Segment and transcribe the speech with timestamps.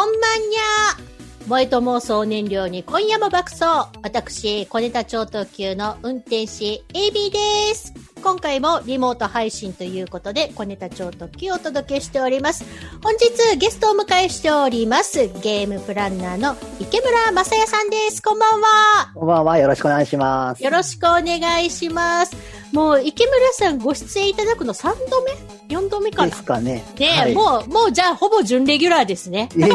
[0.00, 7.92] こんばんにゃ萌えと妄想燃料に今夜も爆走私、小ネタ超特急の運転士 AB です
[8.22, 12.64] 今回もリモート配信ということで、小ネタ超特急をお届けしております。
[13.02, 15.28] 本日ゲストをお迎えしております。
[15.42, 18.22] ゲームプランナーの池村正也さんです。
[18.22, 19.12] こんばんは。
[19.14, 19.58] こんばんは。
[19.58, 20.62] よろしくお願いします。
[20.62, 22.36] よろしくお願いします。
[22.72, 26.28] もう池村さんご出演いただくの3度目 ?4 度目かな？
[26.28, 26.84] ですかね。
[26.98, 29.48] ね、はい、もう、もうじゃあほぼ準レギュラーですね。
[29.56, 29.72] いえいえ、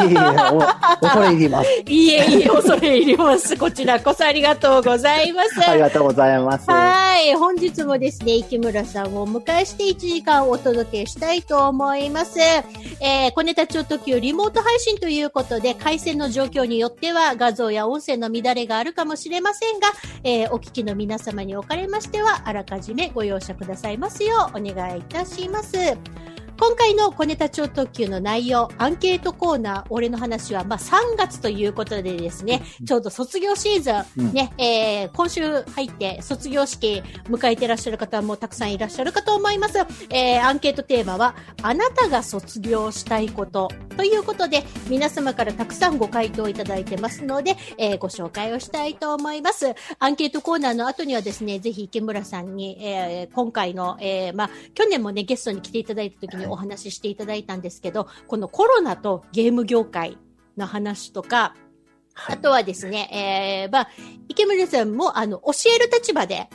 [1.02, 1.70] 恐れ入ります。
[1.86, 3.58] いえいえ、恐れ入ります。
[3.58, 5.70] こちらこそありがとうございます。
[5.70, 6.70] ありがとうございます。
[6.70, 7.34] はい。
[7.36, 12.40] 本日もですね、池村さんをお迎えして1時間お届けしたいと思います。
[12.40, 19.90] えー、小ネタ超特急リモート配信ということで、回線の状況によっては画像や音声の乱れがあるかもしれませんが、
[20.24, 25.76] えー、お聞きの皆様におかれましては、あらかじじめご容赦くださいますようお願いいたします。
[26.58, 39.80] 今回の小ネタ超特急の内容、アンケートコーナー、俺の話は、まあ、3月ということでですね、ちょうど卒業シーズン、ね、うん、えー、今週入って卒業式迎えていらっしゃる方もたくさんいらっしゃるかと思います。
[40.10, 49.74] えー、アンケートテーマは、あなたが卒業したいことということで、皆様からたくさんご回答いただいてますので、えー、ご紹介をしたいと思います。
[50.00, 60.18] アンケートコーナーの後にはですね、ぜひ池村さんに、えー、今回の、えー、まあ、去年もね、ゲストに来ていただいた時にお話ししていただいたんですけど、このコロナとゲーム業界
[60.58, 61.56] の話とか、
[62.30, 63.90] あとはですね、えー、まあ、
[64.30, 66.48] 池村さんも、あの、教える立場で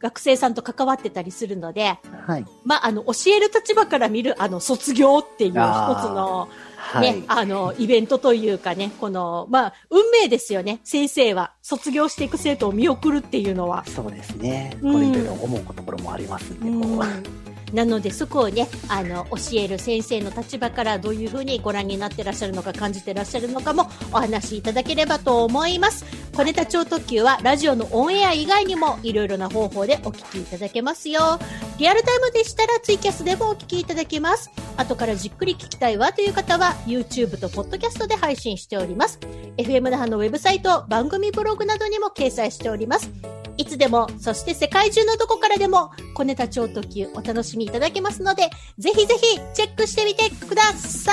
[0.00, 2.44] 学生さんと関わってたりするので、はい。
[2.64, 10.80] まあ、あの、教える立場から見る、あの、卒業っていう一つの、ね、はい、あの、イベントというかね、この、まあ、運命ですよね。
[10.82, 13.84] 先生は卒業していく生徒を見送るっていうのは。
[13.86, 14.76] そうですね。
[14.82, 17.53] これいろいろ思うところもありますんで、うん、こう。
[17.74, 26.04] なのでそこをね、あの、教える先生の立場からどういうふうにご覧になってらっしゃるのか感じてらっしゃるのかもお話しいただければと思います。
[26.34, 31.38] こネタ超特急はラジオのオンエア以外にもいろいろな方法でお聞きいただけますよ。
[31.78, 34.50] リアルタイムでしたらツイキャスでもお聞きいただけます。
[34.76, 39.18] 後からじっくり聞きたいわという方は YouTube と Podcast で配信しております。
[39.56, 43.10] FM 那覇のウェブサイト、番組ブログなどにも掲載しております。
[43.56, 51.12] いつでも、そして世界中のどこからでも、小ネタ超特急お楽しみいただけますので、ぜひぜひチェックしてみてくださ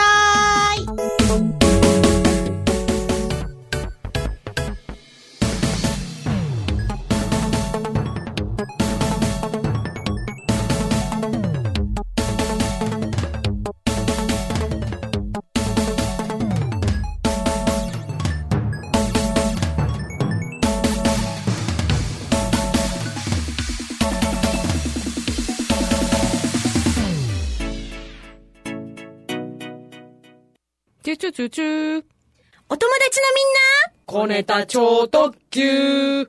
[0.76, 1.71] い。
[31.22, 32.04] チュチュチュ
[32.68, 34.02] お友達のみんな。
[34.08, 35.62] 小ネタ超特急。
[35.62, 36.26] エイ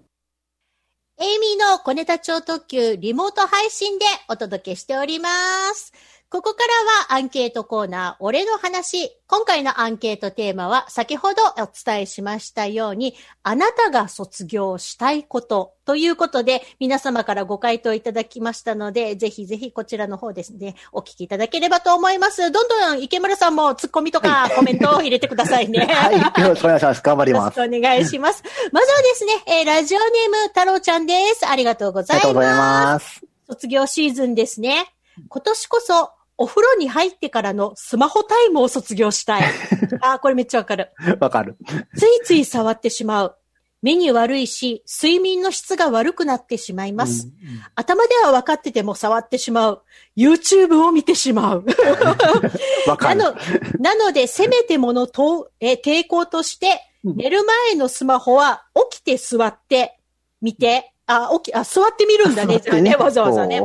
[1.39, 5.31] ミーの小ネタ超特急リモート配信でお届けしておりま
[5.73, 5.95] す。
[6.33, 9.19] ここからはアンケートコーナー、俺の話。
[9.27, 22.51] 今回のアンケートテーマは、先ほどお伝えしましたように、あなたが卒業したいことということで、皆様からご回答いただきましたので、ぜひぜひこちらの方ですね、お聞きいただければと思います。
[22.51, 25.81] どんどん池村さんもツッコミとかコメントを入れてくださいね。
[25.85, 27.03] はい、よろしくお願いします。
[27.03, 27.59] 頑張ります。
[27.59, 28.43] よろしくお願いします。
[28.73, 31.47] まずはですね、えー、ラジオネーム太郎ちゃんです。
[31.47, 32.27] ありがとうございます。
[32.27, 33.21] ありがとうございます。
[33.49, 34.95] 卒業シーズンですね。
[35.29, 39.43] 今年こそお風呂に入ってからのスマホタイムを卒業したい。
[40.01, 40.91] あ、これめっちゃわかる。
[41.21, 41.57] わかる。
[41.97, 43.37] ついつい触ってしまう。
[43.83, 47.27] 目に悪いし、睡眠の質が悪くなってしまいます。
[47.43, 49.83] うんうん、頭では分かってても触ってしまう。
[50.17, 51.65] YouTube を見てしまう。
[53.01, 53.35] なの、
[53.81, 59.99] なので、せめてものと、え、抵抗として、寝る前のスマホは起きて座って
[60.41, 63.63] 見て、あ、起き、あ、座ってみるんだね、 じゃあね、わざわざね。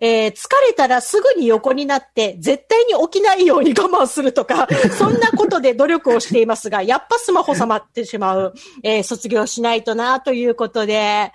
[0.00, 11.32] えー、疲れたらすぐに横になって、絶対に起きないように我慢するとか、 そんなことで努力をしていますが、やっぱスマホ触ってしまう、えー、卒業しないとな、ということで、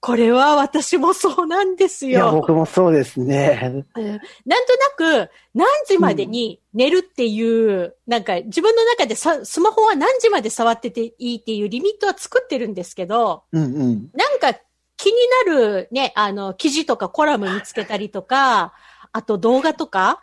[0.00, 2.10] これは私もそうなんですよ。
[2.10, 3.84] いや、僕もそうですね。
[3.94, 14.58] うん、なんとなく、何時までに寝るっていう、うん、なんか自分の中でさスマホは何時まで触ってていいっていうリミットは作ってるんですけど、うんうん、なんか
[14.96, 15.14] 気に
[15.46, 18.74] なるね、あの、記事とかコラム見つけたりとか、
[19.12, 20.22] あと動画とか、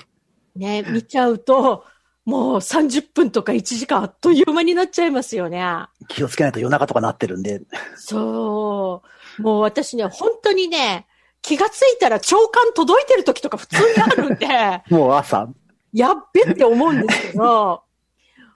[0.56, 1.84] ね、見ちゃうと、
[2.24, 5.62] もう30分とか1時間あっという間になっちゃいますよね。
[6.08, 7.60] 気をつけないと夜中とかなってるんで。
[7.96, 9.02] そ
[9.38, 9.42] う。
[9.42, 11.06] もう私ね、本当にね、
[11.42, 14.82] 気がついたら長官届いてる時とか普通にあるんで。
[14.88, 15.48] もう朝。
[15.92, 17.44] やっべって思うんですけど、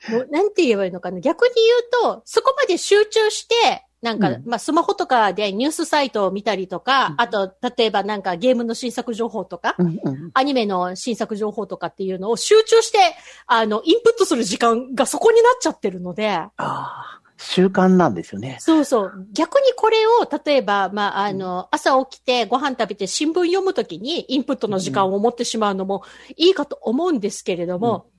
[0.09, 1.21] もう、なんて言えばいいのかな。
[1.21, 1.55] 逆に
[2.03, 10.31] 言うと、そこまで集中して、なんか、うんまあ、スマホとかでニュースサイトを見たりとか、うんあと、例えばなんかゲームの新作情報とか、うんうん。
[10.35, 12.99] アニメの新作情報とかっていうのを集中して、
[13.47, 18.59] あの、インプットする時間がそこになっちゃってるので、ああ、習慣なんですよね。
[18.61, 19.27] そうそう。
[19.33, 26.03] 逆にこれを、例えば、まあ、あの、朝起きてご飯食べて新聞読むときにインプットの時間を持ってしまうのも
[26.37, 28.11] いいかと思うんですけれども、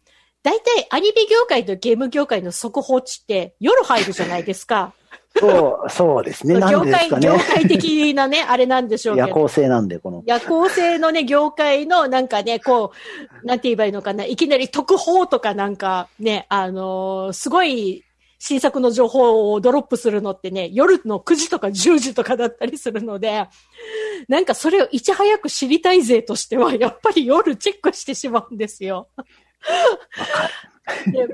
[0.42, 4.94] 大体アニメ業界とゲーム業界の速報値って夜入るじゃないですか。
[5.40, 6.56] そう、そうですね。
[6.56, 7.44] 業界、でですか業ね。
[7.44, 9.28] 界的なね、あれなんでしょうけど。
[9.28, 10.24] 夜行性なんで、この。
[10.26, 12.92] 夜行性のね、業界のなんかね、こ
[13.44, 18.04] う、なんて言えばいいのかな、いきなり特報とかなんかね、あのーすごい
[18.40, 23.48] 新作の情報をドロップするのってね、夜の9時とか10時とかだったりするので、
[24.30, 29.10] なんかそれをいち早く知りたい勢としては、やっぱり夜チェックしてしまうんですよ。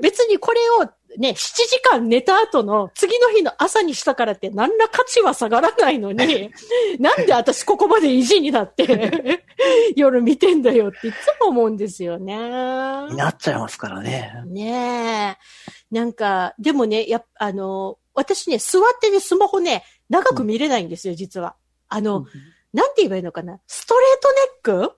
[0.02, 6.50] 別にこれをね、7時間寝た後の次の日の朝にしたからって何ら価値は下がらないのに、
[7.00, 9.44] なんで私ここまで意地になって
[9.96, 12.34] 夜見てんだよっていつも思うんですよね。
[12.36, 14.32] になっちゃいますからね。
[14.46, 15.94] ねえ。
[15.94, 21.56] なんか、でもね、やっあの、私ね、座ってね、スマホね、長く見れないんですよ、実は。
[21.88, 22.26] あの、
[22.72, 23.60] なんて言えばいいのかな？
[23.66, 24.96] ストレートネック？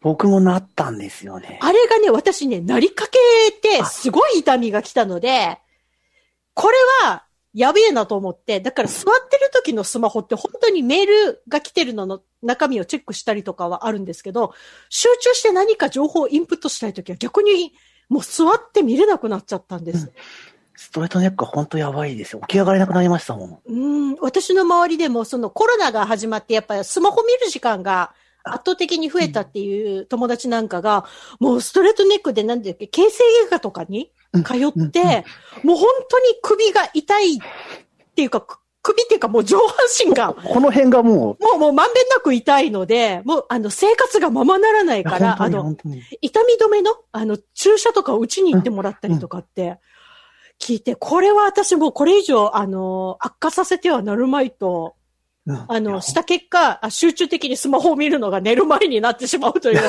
[0.00, 1.58] 僕もなったんですよね。
[1.62, 3.18] あれがね、私ね、なりかけ
[3.52, 5.58] て、あすごい痛みが来たので、
[6.54, 14.54] これは、やべえなと思って、だから座ってる時のスマホって本当にメールが来てるのの中身をチェックしたりとかはあるんですけど、
[14.88, 17.74] 集中して何か情報をインプットしたい時は逆に
[18.08, 20.10] もう座って見れなくなっちゃったんです。
[20.74, 22.40] ストレートネックは本当やばいですよ。
[22.48, 23.60] 起き上がれなくなりましたもん。
[23.66, 31.04] うん、私の周りでもそのコロナが始まってやっぱりスマホ見る時間が圧倒的に増えたっていう友達なんかが、
[31.40, 34.12] もうストレートネックでなんだっけ、形成外科とかに
[34.44, 35.24] 通って、
[35.62, 37.38] もう本当に首が痛いっ
[38.14, 39.68] ていうか、く首っていうかもう上半
[40.06, 45.76] 身が、この辺がももうもうまんべんなく痛いので、もうあの生活がままならないうから、あの。
[46.20, 49.78] 痛み止めの、あの、注射とかをうちに行ってもらったりとかって、
[50.60, 55.01] 聞いて、これは私もうこれ以上、あの、悪化させてはなるまいと、うん
[55.68, 59.80] あの、した結果、あ集中的にスマホを見るのが寝る前になってしまうという、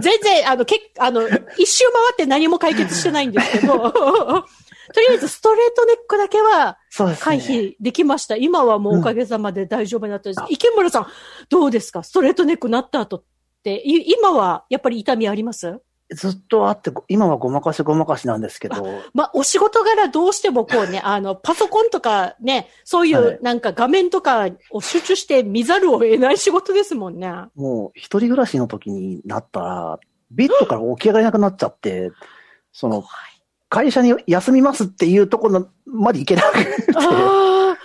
[0.00, 1.28] 全然、あの、けあの、
[1.58, 6.78] 一周回って何も解決してないんですけど、 とりあえずストレートネックだけは。
[7.20, 8.36] 回避できました。
[8.36, 10.40] 今はもうおかげさまで大丈夫になったです。
[10.40, 10.46] うん。
[10.50, 11.06] 池村さん、
[11.50, 12.02] どうですか？
[12.02, 13.24] ストレートネックなった後っ
[13.62, 15.80] て、い今はやっぱり痛みあります？
[16.10, 27.32] ずっとあって、今はごまかしごまかしなんですけど、まあ、お仕事柄どうしてもこうね、 あの、パソコンとかね、そういはいうなんか画面とかを集中して見ざるを得ない仕事ですもんね。
[27.54, 32.10] もう一人暮らしの時になったら、ベッドから起き上がれなくなっちゃって、
[32.72, 33.04] その、
[33.70, 37.78] 会社に休みますっていうところまで行けなくて、ああ、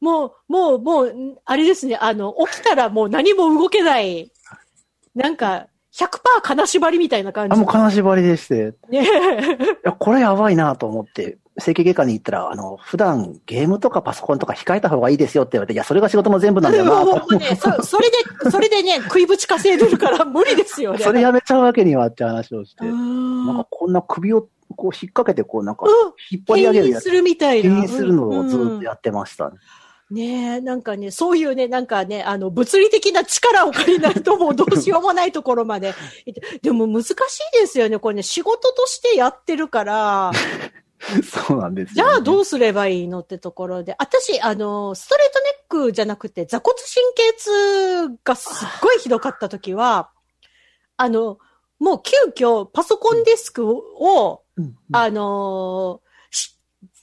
[0.00, 4.32] もう、もう、もう、んあれですね、あの、起きたらもう何も動けない、
[5.14, 7.60] なんか、100%金縛りみたいな感あ、じ。
[7.60, 9.06] もう金縛りでして、ねい
[9.82, 20.98] や、これやばいなと思って、整形外科に行ったら、あの、普段ゲームとかパソコンとか控えた方がいいですよって言われて、いや、それが仕事の全部なんだよなと もうね、そ、それで、それでね、食いぶち稼いでるから無理ですよね。
[20.98, 22.88] それやめちゃうわけにはって話をして、う
[23.46, 23.66] なんかん。
[23.70, 24.42] こんな首を
[24.76, 25.90] こう引っ掛けて、こうなんかうん
[26.30, 27.70] 引っ張り上げるやつ、牽引するみたいな。
[27.70, 29.56] 牽引するのをずうんっとやってましたね。
[30.10, 35.94] ねえ、なんかね、そういうね、なんかね、あの、物理的な力を借りないともうどうしようもないところまで。
[36.62, 37.14] でも難しい
[37.58, 37.98] ですよね。
[37.98, 40.30] これね、仕事としてやってるから、
[41.22, 42.06] そうなんですじゃ。
[42.06, 43.94] あどうすればいいのってところで。
[43.98, 50.10] 私、あの、ストレートネックじゃなくて、座骨神経痛がすっごいひどかった時は、
[50.96, 51.38] あの、
[51.78, 56.00] もう急遽パソコンデスクを、うんうんあの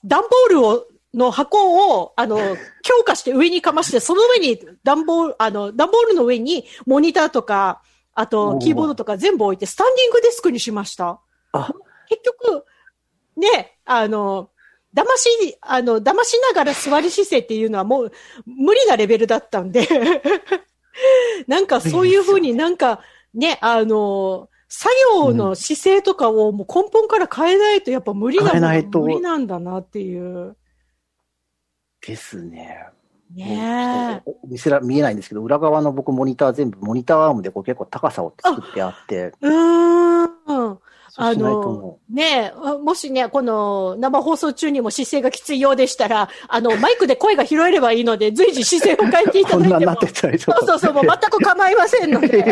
[0.05, 2.37] 段ボールを、の箱を、あの、
[2.83, 7.81] 強化して上にかまして、その上に段ボール、あの、段ボールの上にモニターとか、
[8.15, 8.59] あおとー。
[8.59, 11.19] キーボードとか全部置いて、スタンディングデスクにしました。
[11.51, 11.71] あ、
[12.09, 12.65] 結局、
[13.37, 14.49] ね、あの、
[14.95, 18.11] 騙し、あの、騙しながら座り姿勢っていうのはもう
[18.45, 19.87] 無理なレベルだったんで、
[21.47, 23.01] なんかそういうふうになんか
[23.33, 29.01] ね、あの、作業の姿勢とかをもう根本から変えないとやっぱ無理な変えないと。
[29.01, 30.55] 無理なんだなっていう。
[32.05, 32.85] ですね。
[33.33, 40.79] ね見せら、見えないんですけど、裏側の僕モニター全部、モニターアームでこう結構高さを作ってあって、うーん。
[41.15, 42.51] そうしないともねえ、
[42.83, 49.59] もしね、この生放送中にも姿勢がきついようでしたら、あの、 マイクで声が拾えればいいので、随時姿勢を変えていただいても。
[49.61, 49.97] こんなになっ。
[49.99, 50.57] てたりとか。
[50.61, 52.43] そうそうそう、もう全く構いませんので、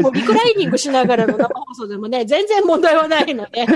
[0.00, 3.66] もうリクライニングしながらの生放送でもね、全然問題はないので、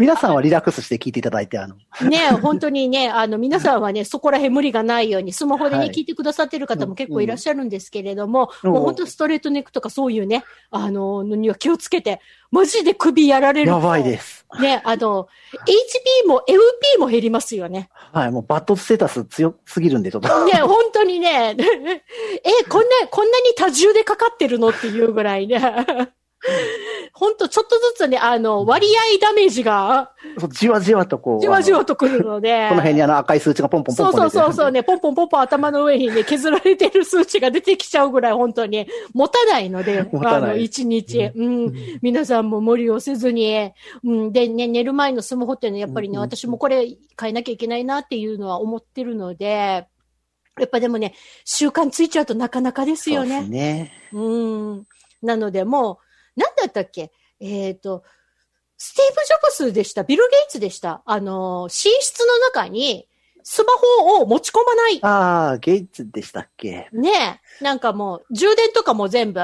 [0.00, 1.76] 皆さんはリラックスして聞いていただいて、あの、
[2.08, 5.90] ね、本当にね、あの、皆さんはね、そこら辺無理がないように、スマホでね、はい。
[5.90, 8.70] 聞いてくださってる方も結構いらっしゃるんですけれども、うん。
[8.72, 13.76] もう本当ストレートネックとかそういうね、あの、のには気をつけて、マジで首やられると。
[13.76, 14.46] やばいです。
[14.60, 15.28] ね、あの、
[16.24, 17.90] HP も LP も減りますよね。
[18.12, 20.46] はい、もうバッドステータス強すぎるんで、ちょっと。
[20.46, 25.60] ね、本当にね、 え、こんな、こんなに多重でかかってるのっていうぐらいね。
[27.12, 30.12] 本当ちょっとずつね、あの、割合ダメージが、
[30.50, 31.40] じわじわとこう。
[31.40, 32.68] じわじわとくるので。
[32.68, 41.72] この辺にあの赤い数値がポンポンポンポンそうそうそうね、ポンポンポンポン頭の上にね、削られてる数値が出てきちゃうぐらい本当に持たないので、あの、一日、うん、
[42.02, 43.72] 皆さんも無理をせずに、
[44.04, 46.86] うん、でね、寝る前のスマホっていうのはやっぱりね、私もこれ
[47.18, 49.86] 変えなきゃいけないなっていうのは思ってるので、
[50.58, 53.48] やっぱでもね、習慣ついちゃうとなかなかですよそうですね。
[53.48, 53.92] ね。
[54.12, 54.86] うん。
[55.22, 56.05] なのでもう、
[56.36, 57.10] なんだったっけ？
[57.40, 58.02] えっ、と、
[58.78, 60.04] スティーブ・ジョブスでした。
[60.04, 61.02] ビル・ゲイツでした。
[61.06, 63.08] あの、寝室の中に
[63.42, 63.72] スマ
[64.04, 64.98] ホを持ち込まない。
[65.02, 66.88] ああ、ゲイツでしたっけ？
[66.92, 67.64] ねえ。
[67.64, 69.40] なんかもう、充電とかも全部、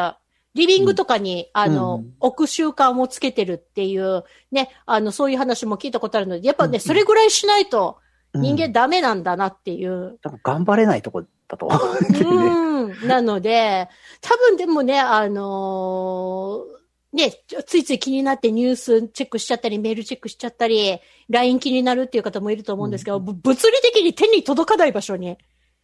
[0.54, 7.96] リビングとかに、あの、うん置く習慣をつけてるっていう、ね、あの、そういう話も聞いたことあるので、やっぱね、うんそれぐらいしないと
[8.34, 10.18] 人間うんダメなんだなっていう。
[10.42, 11.68] 頑張れないとこだと。
[11.68, 13.08] うん。
[13.08, 13.88] なので、
[14.20, 16.81] 多分でもね、あのー
[17.12, 17.32] ね、
[17.66, 25.36] ついつい気になってニュースチェックしちゃったり、メールチェックしちゃったり、LINE 気になるっていう方もいると思うんですけど、ぶ物理的に手に届かない場所に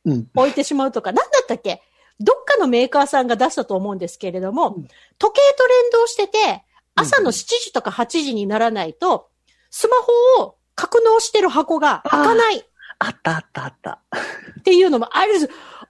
[0.05, 0.29] うん。
[0.35, 1.83] 置いてしまうとか、なんだったっけ？
[2.21, 4.89] どっかのメーカーさんが出したと思うんですけれども、うん。
[5.19, 9.29] 時計と連動してて、朝の7時とか8時にならないと、
[9.71, 9.97] スマ
[10.39, 12.65] ホを格納してる箱が開かない。
[13.01, 14.01] あったあったあった。
[14.61, 15.35] っていうのもある、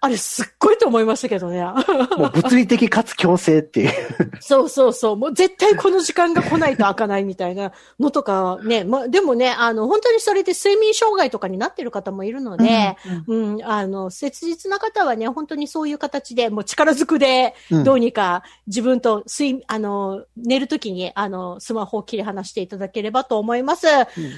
[0.00, 1.60] あれすっごいと思いましたけどね。
[2.16, 3.92] もう物理的かつ強制っていう。
[4.40, 5.16] そうそうそう。
[5.16, 8.84] もう絶対この時間が来ないと開かないみたいなのとかね。
[8.84, 23.86] まあ、でもね、あの、本当にそれで睡眠障害とかになってる方もいるので、うん、あの、切実な方はね、本当にそういう形で、もう力ずくで、うんどうにか自分と睡、あの、寝るときに、あの、スマホを切り離していただければと思います。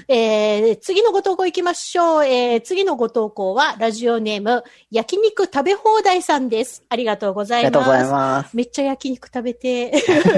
[0.07, 2.25] えー次のご投稿行きましょう。
[2.25, 6.83] えー次のご投稿は、ラジオネーム、焼肉食べ放題さんです。
[6.89, 7.67] ありがとうございます。
[7.67, 8.55] ありがとうございます。
[8.55, 9.91] めっちゃ焼肉食べて。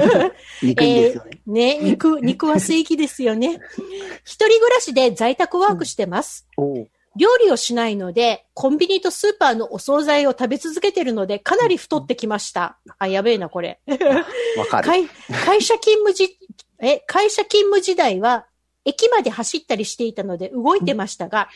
[0.62, 1.40] 肉いいですよね。
[1.46, 3.60] ね、肉、肉は正義ですよね。
[4.24, 6.46] 一人暮らしで在宅ワークしてます。
[6.56, 12.78] おう料理をしないので、コンビニとスーパーのお惣菜を食べ続けてるので、かなり太ってきました。
[12.98, 13.80] あ、やべえな、これ。
[14.58, 14.84] わかる。
[14.88, 15.08] 会
[15.44, 16.36] 会社勤務時、
[16.80, 18.46] え、会社勤務時代は、
[18.84, 21.48] 駅まで走ったりしていたので動いてましたが、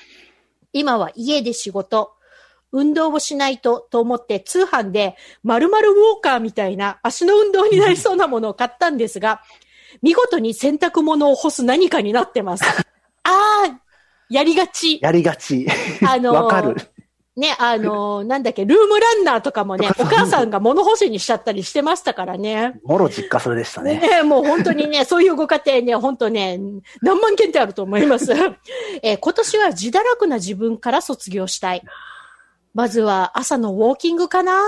[0.73, 2.13] 今は家で仕事、
[2.73, 9.41] 運動をしないとと思って通販で〇〇ウォーカーみたいな足の運動になりそうなものを買ったんですが、
[10.03, 12.65] 見事に洗濯物を干す何かになってます。
[13.25, 13.75] あー、
[14.31, 14.99] やりがち。
[15.01, 15.67] やりがち。
[16.07, 16.77] あのー わかる。
[17.37, 22.81] ね、あのーなんだっけ、ルームランナーとかもね、 お母さんが物干しにしちゃったりしてましたからね。
[22.85, 24.01] もろ実家それでしたね。
[24.01, 26.59] ね、もう本当にね、そういうご家庭ね、本当ね、
[27.01, 28.33] 何万件ってあると思います。
[29.03, 31.83] えー今年は自堕落な自分から卒業したい。
[32.75, 34.61] まずは朝のウォーキングかな？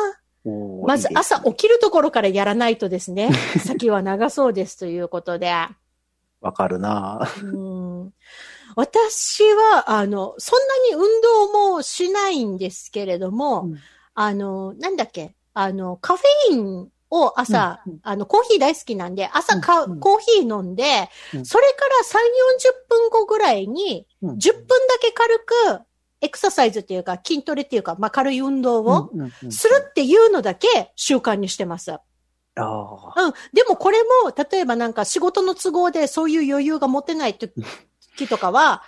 [0.87, 3.31] まず朝起きるところからやらないとですね、
[3.65, 5.53] 先は長そうですということで。
[6.41, 7.31] わかるな。
[7.43, 8.13] うん。
[8.77, 10.59] 私は、あの、そん
[10.93, 13.79] なに運動もしないんですけれども、うん。
[14.15, 17.93] あの、なんだっけ、あの、カフェインを朝、うん。
[17.93, 18.01] うん。
[18.03, 19.93] あの、コーヒー大好きなんで、朝か、うん。
[19.93, 20.01] うん。
[20.01, 21.45] コーヒー飲んで、うん。
[21.45, 24.39] それから3、40分後ぐらいに、うん。
[24.39, 24.67] 10分だ
[25.01, 25.81] け軽く、
[26.21, 29.11] エクササイズっていうか、筋トレっていうか、まあ、軽い運動を
[29.51, 31.93] するっていうのだけ習慣にしてます。
[33.17, 33.33] うん。
[33.53, 38.83] でもこれも、例えばなんか仕事の都合でそういう余裕が持てない 時とかは、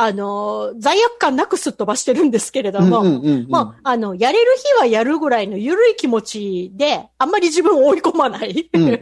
[0.00, 3.48] あの、罪悪感なくすっ飛ばしてるんですけれども、うんうんうんうん。
[3.48, 8.98] もう、あの、やれる日はやるぐらいの緩い気持ちで、あんまり自分を追い込まないうんうん。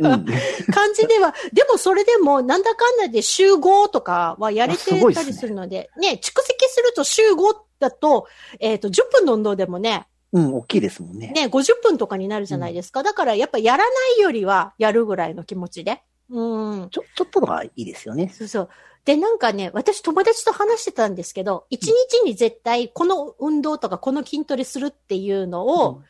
[0.72, 6.18] 感じでは、でもそれでも、なんだかんだで週5とかはやれてたりするので、 ね。
[6.22, 8.26] 蓄積すると週5だと、
[8.60, 11.32] えっ、と、10分の運動でもね、うん、大きいですもんね。
[11.34, 13.02] ね、50分とかになるじゃないですか。
[13.02, 16.02] だからやっぱやらないよりはやるぐらいの気持ちで。
[16.28, 16.90] うん。
[16.90, 18.28] ちょ、ちょっとのがいいですよね。
[18.28, 18.68] そうそう。
[19.04, 26.02] で、なんかね、私友達と話してたんですけど、一日に絶対この運動とかこの筋トレするっていうのを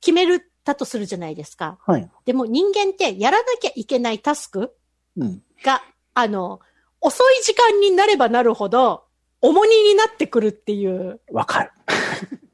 [0.00, 1.78] 決めるたとするじゃないですか。
[1.86, 2.10] はい。
[2.24, 4.74] でも人間ってやらなきゃいけないタスク
[5.16, 5.42] うん。
[5.62, 5.82] が、
[6.14, 6.60] あの、
[7.00, 9.04] 遅い時間になればなるほど、
[9.40, 11.70] 重荷になってくるっていう、わかる。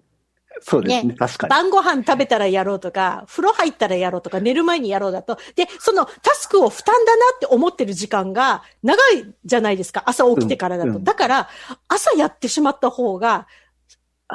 [0.61, 1.13] そうですね。
[1.13, 1.51] ね確かに。
[1.51, 5.39] 晩ご飯食べたらやろうとか、風呂入ったらやろうとか、寝る前にやろうだと。
[5.57, 10.05] で、そのタスクを負担だなって思ってる時間が長いじゃないですか。
[10.07, 10.91] 朝起きてからだと。
[10.91, 11.49] うんうんだから、
[11.89, 13.47] 朝やってしまった方が、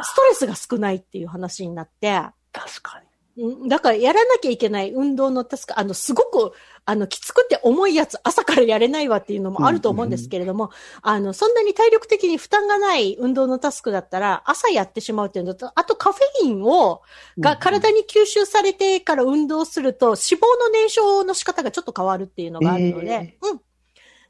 [0.02, 3.44] ストレスが少ないっていう話になって、確かに。
[3.44, 6.54] うんだからやらなきゃいけない運動のタスク、あの、すごく、
[6.90, 10.72] あの、きつくて重いやつ、朝からやれないわっていうのもあると思うんですけれども、
[11.04, 17.04] あの、そんなに体力的に負担がない運動のタスクだったら、朝やってしまうっていうのと、あとカフェインを、
[17.38, 23.62] が体に吸収されてから運動すると、脂肪の燃焼の仕方がちょっと変わるっていうのがあるので、うん。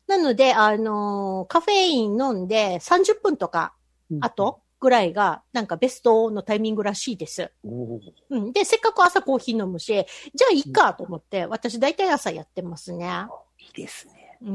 [0.07, 3.73] なので、あのーカフェイン飲んで30分とか、
[4.11, 4.17] うん。
[4.21, 7.51] あと、ぐらいが、なんかベストのタイミングらしいです。
[7.63, 8.53] うん。
[8.53, 9.93] で、せっかく朝コーヒー飲むし、
[10.33, 13.27] じゃあいいかと思って、私大体朝やってますね。
[13.59, 14.37] いいですね。
[14.41, 14.51] うー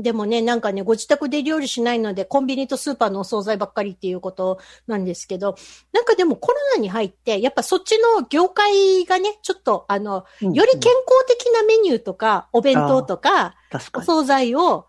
[0.00, 0.02] ん。
[0.02, 5.56] でもね、なんかね、ご自宅で料理しないので、コンビニとスーパーのお惣菜ばっかりっていうことなんですけど、
[5.92, 13.54] なんかでもコロナに入って、やっぱそっちの業界がね、ちょっとあの、より健康的なメニューとか、お弁当とか。
[13.94, 14.86] お惣菜を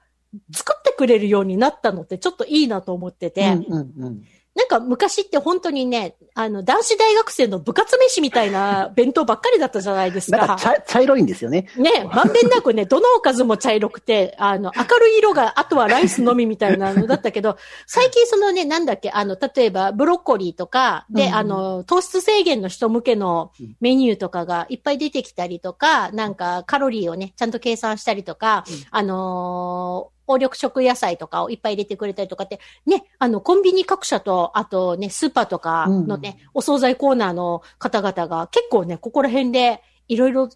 [0.54, 4.24] 作ってくれるようになったのってちょっといいなと思ってて、うんうんうん。
[4.56, 10.38] なんか昔って本当にね、あの、男子大学生の部活飯みたいな弁当ばっかりだったじゃないですか。
[10.38, 11.68] なんか茶茶色いんですよね。
[11.76, 40.50] ね、まんべんなくね、どのおかずも茶色くて、あの、明るい色が、あとはライスのみみたいなのだったけど、最近そのね、なんだっけ、あの、例えばブロッコリーとか、で、うんあの、糖質制限の人向けのメニューとかがいっぱい出てきたりとか、なんかカロリーをね、ちゃんと計算したりとか、あのー黄緑色野菜とかをいっぱい入れてくれたりとかって、ね、あの、コンビニ各社と、あとね、スーパーとかのね、お惣菜コーナーの方々が結構ね、ここら辺でいろいろ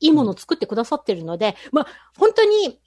[0.00, 1.86] いいものを作ってくださってるので、まあ、
[2.18, 2.80] 本当に、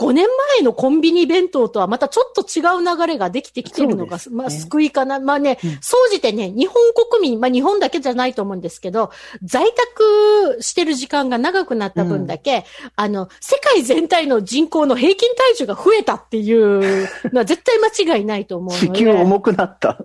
[0.00, 0.26] 5年
[0.56, 5.20] 前のコンビニ弁当とはまたちょっと違う流れができてきてるのが、ねまあ、救いかな。
[5.20, 6.74] まあね、うん総じてね、日本
[7.10, 9.10] 国民、まあ日本だけじゃないと思うんですけど、
[9.42, 12.64] 在宅してる時間が長くなった分だけ、
[12.96, 18.86] あの、世界全体の人口の平均体重が増えたっていうのは 絶対間違いないと思うので。
[18.86, 19.98] 地球重くなった。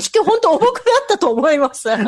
[0.00, 0.74] 地球本当重くなっ
[1.08, 1.88] たと思います。
[1.90, 2.06] なん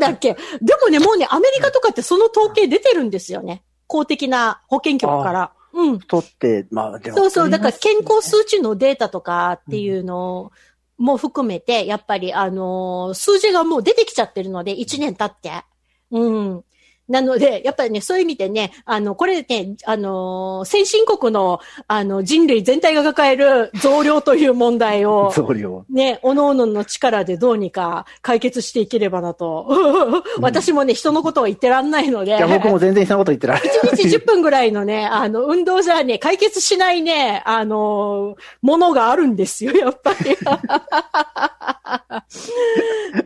[0.00, 3.62] だっけでもね、もうね、アメリカとかってその統計出てるんですよね。
[3.90, 5.52] 公的な保健局から。
[5.72, 5.98] うん。
[5.98, 7.16] とって、まあでも。
[7.16, 7.50] そうそう。
[7.50, 10.52] だから健康数値のデータとかっていうの
[10.96, 15.64] も含めて、やっぱりあのー数字がもう出てきちゃってるので、1年経って。
[16.12, 16.64] うん。
[17.10, 25.84] なので、やっぱりね、そういう意味でね、あの、これね、あのー先進国の、あの、人類全体が抱える増量という問題を、 増量。
[25.90, 30.22] ね、おのおのの力でどうにか解決していければなと。
[30.40, 32.36] 私もね、人のことを言ってらんないので。
[32.36, 33.60] いや、僕も全然そんなこと言ってない。
[33.60, 40.36] 1日10分ぐらいのね、あの、運動じゃね、解決しないね、あの、ものがあるんですよ、やっぱり。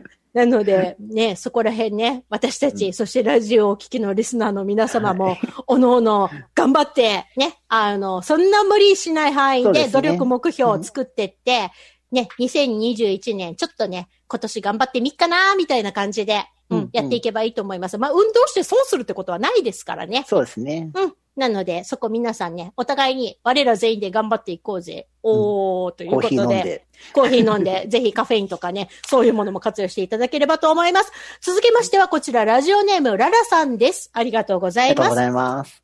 [0.35, 11.71] なので、ね、そこら辺ね、私たち、そしてラジオをお聞きのリスナーの皆様も、おのおの頑張って、ね、あの、そんな無理しない範囲で努力目標を作ってって、
[12.11, 17.97] ね、2021年、ちょっとね、今年頑張ってみっかな、みたいな感じで、ううんん、やっていけばいいと思います。
[17.97, 20.25] まあ、運動して損するってことはないですからね。
[20.27, 20.91] そうですね。
[20.95, 21.13] うん。
[21.35, 25.07] なので、そこ皆さんね、お互いに我ら全員で頑張っていこうぜ。
[25.21, 26.85] おー、ということで、ヒー飲んで。
[27.13, 31.11] コーヒー飲んで、 ぜひカフェインとかね、そういうものも活用していただければと思います。
[31.41, 34.09] 続きましてはこちら、ラジオネーム、ララさんです。
[34.13, 34.99] ありがとうございます。
[34.99, 35.83] ありがとうございます。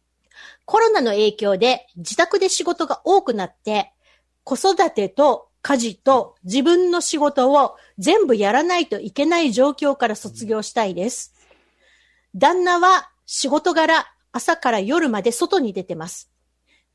[0.66, 3.92] コロナの影響で自宅で仕事が多くなって、
[4.46, 11.34] 子育てと家事と自分の仕事を全部やらないといけない状況から卒業したいです。
[12.36, 16.32] 旦那は仕事柄朝から夜まで外に出てます。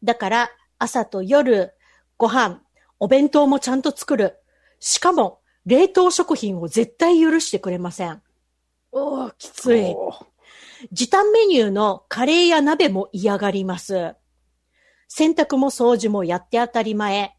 [0.03, 1.75] だから朝と夜
[2.17, 2.63] ご飯、
[2.99, 4.39] お弁当もちゃんと作る。
[4.81, 8.23] しかも冷凍食品を絶対許してくれません。
[8.93, 9.95] おー、きつい。
[10.93, 14.15] 時短メニューのカレーや鍋も嫌がります。
[15.09, 17.37] 洗濯も掃除もやって当たり前。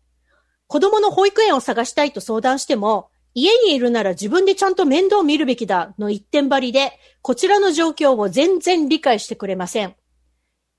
[0.68, 9.96] 子供の保育園を探したいと相談しても、家にいるなら自分でちゃんと面倒を見るべきだの一点張りで、こちらの状況を全然理解してくれません。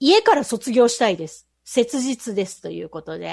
[0.01, 1.47] 家から卒業したいです。
[1.63, 3.33] 切実ですということで。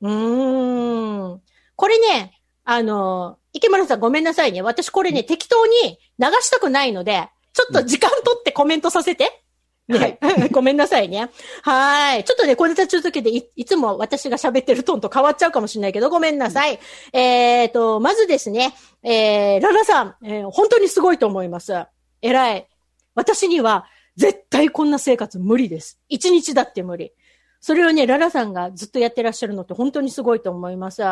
[0.00, 1.40] うーん。
[1.76, 4.62] これね、あの、池村さんごめんなさいね。
[4.62, 9.43] 私これね、適当に流したくないので、ちょっと時間取ってコメントさせて。
[9.86, 10.18] ね、
[10.50, 11.30] ごめんなさいね。
[11.62, 12.24] はい。
[12.24, 16.78] ちょっとね、これたちの時でい、いつも私が喋ってるトーンと変わっちゃうかもしれないけど、ごめんなさい。
[17.12, 21.74] えっ、と、まずですね、えー、ララさん、えー本当にすごいと思います。
[22.22, 22.68] 偉い。
[23.14, 26.00] 私には、絶対こんな生活無理です。
[26.08, 27.12] 一日だって無理。
[27.60, 31.02] それをね、ララさんがずっとやってらっしゃるのって本当にすごいと思います。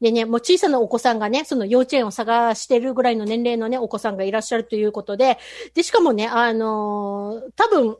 [0.00, 5.38] でね、もう小さなお子さんがね、その幼稚園を探してるぐらいの年齢のね、お子さんがいらっしゃるということで、
[5.74, 7.98] で、しかもね、あのー多分、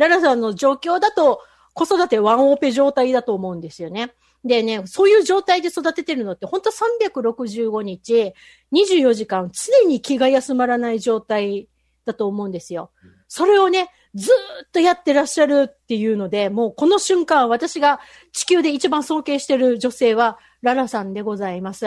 [0.00, 1.42] ララさんの状況だと、
[1.74, 4.14] 子育てワンオペ状態だと思うんですよね。
[4.44, 8.32] でね、そういう状態で育ててるのって、本当365日、
[8.72, 11.68] 24時間、常に気が休まらない状態
[12.06, 12.90] だと思うんですよ。
[13.28, 14.30] それをね、ず
[14.64, 18.00] っとやってらっしゃるっていうので、もうこの瞬間、私が
[18.32, 21.84] 地球で一番尊敬してる女性は、ララさんでございます。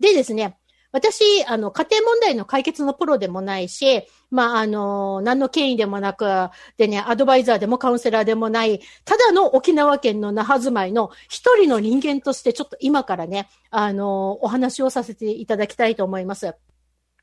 [0.00, 0.58] でですね、
[0.96, 6.24] 私、あの、家庭問題の解決のプロでもないし、まあ、あの、何の権威でもなく、
[6.78, 16.54] でね、アドバイザーでもカウンセラーでもない、ただの沖縄県の那覇住まいの一人の人間として、ちょっと今からね、あの、お話をさせていただきたいと思います。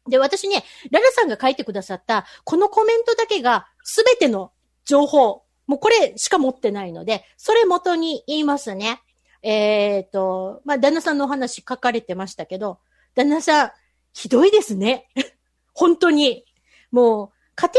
[0.07, 4.51] で、私ね、ララさんが書いてくださった、このコメントだけがすべての
[4.86, 9.01] 情報、もうこれしか持ってないので、それ元に言いますね。
[9.41, 12.77] えっ、と、まあ、旦那さんのお話書かれてましたけど、
[13.15, 13.71] 旦那さん、
[14.13, 15.10] ひどいですね。
[15.73, 16.45] 本当に。
[16.91, 17.69] もう、家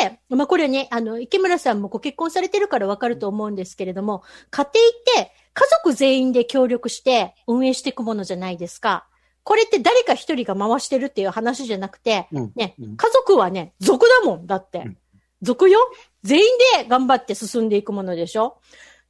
[0.00, 9.06] 庭って、まあ、これね、あの、池村さんもご結婚されてるからわかると思うんですけれども、家庭って家族全員で協力して運営していくものじゃないですか。
[9.42, 14.98] これって誰か一人が回してるっていう話じゃなくて、うんねうん、家族はね、族だもん、だってうん。
[15.42, 15.78] 族よ
[16.22, 16.44] 全員
[16.82, 18.58] で頑張って進んでいくものでしょ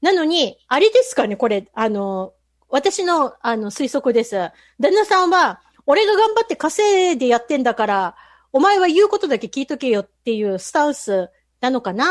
[0.01, 2.33] なのに、あれですかね、これ、あの、
[2.69, 4.37] 私の、あの、推測です。
[4.79, 8.14] 旦那さんは、俺が頑張って稼いでやってんだから、
[8.53, 11.31] お前は言うことだけ聞いとけよっていうスタンス
[11.62, 12.05] なのかな？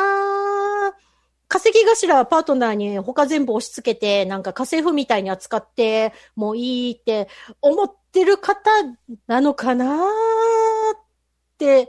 [1.48, 7.30] 稼ぎ頭はパートナーに他全部押し付けて、なんか家政婦みたいに扱ってもういいって
[7.62, 8.72] 思ってる方
[9.28, 10.00] なのかなっ
[11.60, 11.88] て、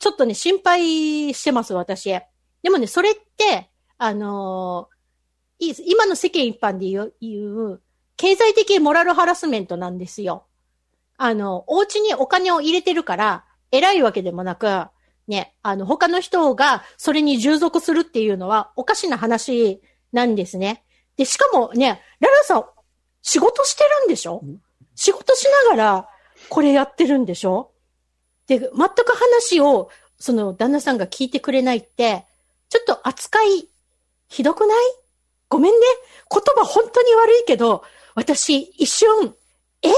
[0.00, 2.10] ちょっとね、心配してます、私。
[2.10, 6.86] でもね、それって、あのー今の世間一般で、
[7.20, 7.80] 言う
[8.16, 10.44] 経済的モラルハラスメントなんですよ。
[11.18, 14.86] あの、お家にお金を入れてるから、偉いわけでもなく、
[15.26, 20.84] ね、あの、他の人がそれに従属するっていうのはおかしな話なんですね。
[21.16, 22.64] で、しかもね、ララさん、
[23.20, 24.42] 仕事してるんでしょ？
[24.94, 26.08] 仕事しながら、
[26.48, 27.72] これやってるんでしょ？
[28.46, 28.72] で、全く
[29.14, 32.24] 話を、その旦那さんが聞いてくれないって、
[32.70, 33.68] ちょっと扱い、
[34.28, 34.78] ひどくない？
[35.48, 35.78] ごめんね。
[36.30, 37.82] 言葉本当に悪いけど、
[38.14, 39.34] 私一瞬、
[39.82, 39.88] え？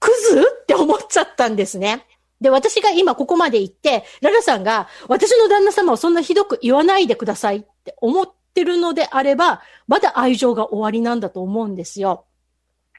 [0.00, 0.40] クズ？
[0.40, 2.06] って思っちゃったんですね。
[2.40, 12.26] で、私が今ここまで言って、ララさんが私の旦那様をそんなひどく言わないでくださいって思ってるのであれば、まだ愛情が終わりなんだと思うんですよ。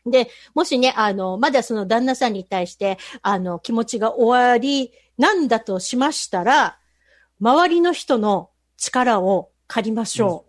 [0.06, 6.78] で、もしね、あの、まだその旦那さんに対して、あの、気持ちが終わりなんだとしましたら、
[7.40, 10.49] 周りの人の力を借りましょう。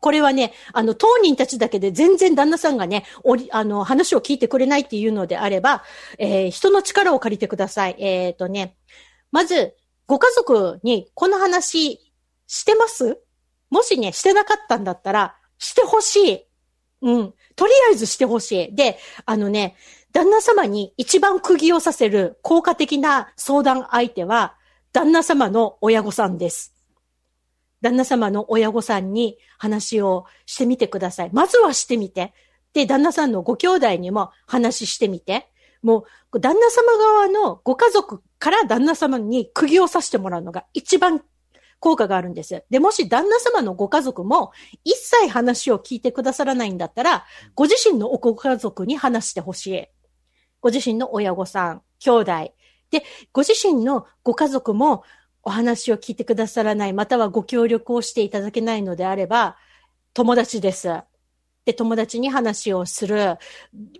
[0.00, 5.84] これはね、あの、当人たちだけで全然旦那さんがね、おり、あの、話を聞いてくれないっていうのであれば、
[6.18, 7.96] えー人の力を借りてください。
[7.98, 8.76] えっ、とね、
[9.30, 9.74] まず、
[10.06, 12.00] ご家族にこの話
[12.46, 13.18] してます？
[13.70, 16.46] もしね、してなかったんだったら、してほしい。
[17.02, 17.34] うん。
[17.54, 18.74] とりあえずしてほしい。
[18.74, 19.76] で、あのね、
[20.12, 24.56] 旦那様に一番釘を刺せる効果的な相談相手は、
[24.92, 26.73] 旦那様の親御さんです。
[27.84, 31.30] 旦那様の親御さんに話をしてみてください。
[31.34, 32.32] まずはしてみて。
[32.72, 35.50] で、旦那さんのご兄弟にも話してみて。
[35.82, 41.22] もう、旦那様側のご家族から旦那様に釘を刺してもらうのが一番
[41.78, 42.64] 効果があるんです。
[42.70, 49.86] で、もし旦那様のご家族も一切話を聞いてくださらないんだったら、ご自身のご家族に話してほしい。
[50.62, 52.54] ご自身の親御さん、兄弟。
[52.90, 53.02] で、
[53.34, 55.02] ご自身のご家族も
[55.44, 59.56] お話を聞いてくださらない、またはご協力をしていただけないのであれば、
[60.14, 60.88] 友達です。
[61.64, 63.36] で、友達に話をする。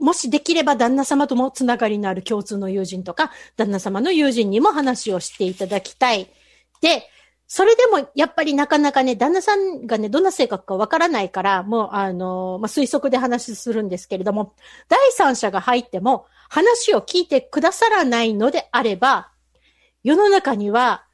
[0.00, 6.28] もしできれば旦那様ともつながりのある共通の友人とか、旦那様の友人にも話をしていただきたい。
[6.80, 7.08] で、
[7.46, 14.54] それでもやっぱりなかなかね、旦那さんがね、どんな性格かわからないから、もうあの、まあ、推測で話するんですけれども、
[14.88, 19.30] 第三者が入っても話を聞いてくださらないのであれば、
[20.02, 21.04] 世の中には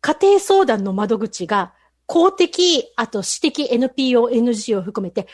[0.00, 1.74] 家庭相談の窓口が
[2.06, 5.28] 公的、あと私的 NPO、NG を含めて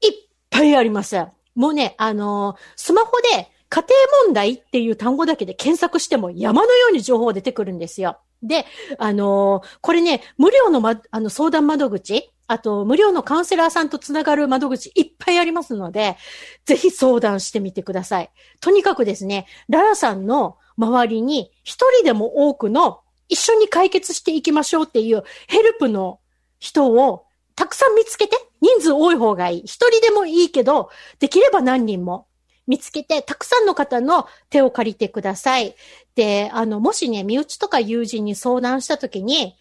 [0.00, 0.12] いっ
[0.50, 1.16] ぱいあります。
[1.54, 8.18] もうね、あのスマホで家庭問題っていう単語だけで検索しても山のように情報出てくるんですよ。
[8.42, 8.66] で、
[8.98, 16.16] あのこれね、無料の,、ま、あの相談窓口、あと無料のカウンセラーさんとつながる窓口いっぱいありますので、
[16.64, 18.30] ぜひ相談してみてください。
[18.60, 26.20] とにかくですね、ララさんの周りに一人でも多くの一緒に解決していきましょうっていうヘルプの
[26.58, 29.60] 人をたくさん見つけて、人数多い方がいい。
[29.64, 32.28] 一人でもいいけど、できれば何人も
[32.68, 35.74] 見つけて、たくさんの方の手を借りてください。
[36.14, 39.56] で、あの、もしね、身内とか友人に相談したときに、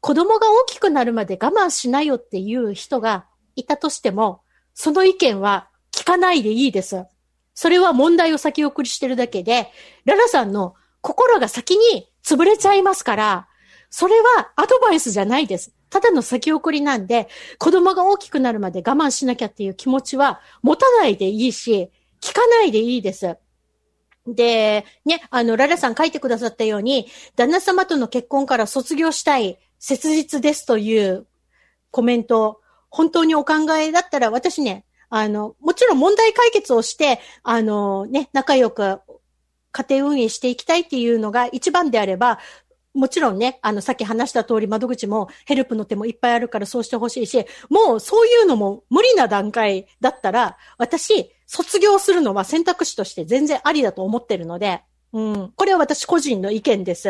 [0.00, 3.26] 子供が大きくなるまで我慢しないよっていう人が
[3.56, 4.42] いたとしても、
[4.74, 7.06] その意見は聞かないでいいです。
[7.54, 9.72] それは問題を先送りしてるだけで、
[10.04, 10.74] ララさんの
[11.08, 13.48] 心が先に潰れちゃいますから、
[13.88, 15.72] それはアドバイスじゃないです。
[15.88, 21.90] ただの先送りなんで、子供が大きくなるまで我慢しなきゃっていう気持ちは持たないでいいし、
[22.20, 23.38] 聞かないでいいです。
[24.26, 31.26] で、ね、あの、ララさん書いてくださったように、旦那様との結婚から卒業したい、切実ですという
[31.90, 39.00] コメント、本当にお考えだったら、私ね、あの、もちろん問題解決をして、あの、ね、仲良く
[39.78, 42.40] 家庭運営していきたいっていうのが一番であれば、
[42.94, 55.52] もちろんね、あの、さっき話した通り窓口もヘルプの手もいっぱいあるからそうしてほしいし、もうそういうのも無理な段階だったら、私、卒業するのは選択肢として全然ありだと思ってるので、うん。
[55.56, 57.08] これは私個人の意見です。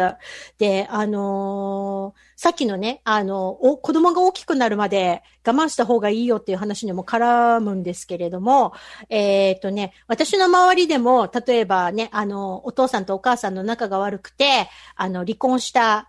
[0.58, 8.72] で、あのー、さっきのね、あの、子供が大きくなるまで我慢した方がいいよっていう話にも絡むんですけれども、
[9.08, 16.08] えっ、ー、とね、私の周りでも、例えばね、あの、お父さんとお母さんの仲が悪くて、あの、離婚した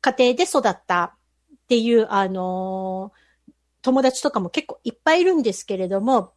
[0.00, 1.14] 家庭で育った
[1.54, 6.32] っていう、あのー、友達とかも結構いっぱいいるんですけれども、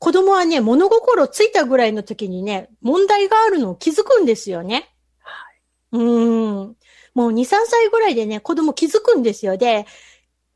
[0.00, 4.88] 子供はね、物心ついたぐらいの時にね、問題があるのを気づくんですよね。
[5.20, 5.50] は
[5.92, 5.98] い。
[5.98, 6.76] うん。
[7.14, 9.58] もう2、3歳ぐらいでね、子供気づくんですよ。
[9.58, 9.86] で、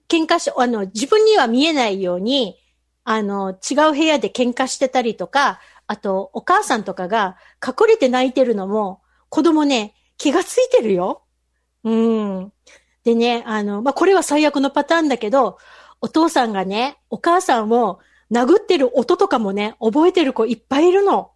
[0.09, 2.57] 喧嘩し、あの、自分には見えないように、
[3.05, 11.23] あの、違う部屋で喧嘩してたりとか、あと、お母さんとかが隠れて泣いてるのも、子供ね、気がついてるよ。
[11.85, 12.53] うん。
[13.05, 15.59] でね、あの、まあ、これは最悪のパターンだけど、
[16.01, 17.99] お父さんがね、お母さんを
[18.35, 21.31] 殴ってる音とかもね、覚えてる子いっぱいいるの。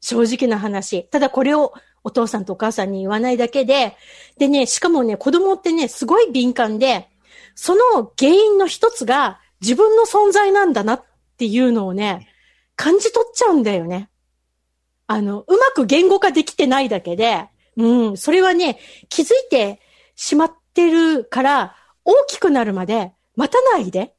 [0.00, 1.04] 正直な話。
[1.04, 3.96] ただこれをお父さんとお母さんに言わないだけで、
[4.36, 7.08] でね、しかもね、子供ってね、すごい敏感で、
[7.54, 11.04] その原因の一つが自分の存在なんだなっ
[11.38, 12.28] ていうのをね、
[12.74, 14.10] 感じ取っちゃうんだよね。
[15.06, 19.80] あの、うまく言語化できてないだけで、うん、それはね、気づいて
[20.16, 24.15] しまってるから、大きくなるまで待たないで。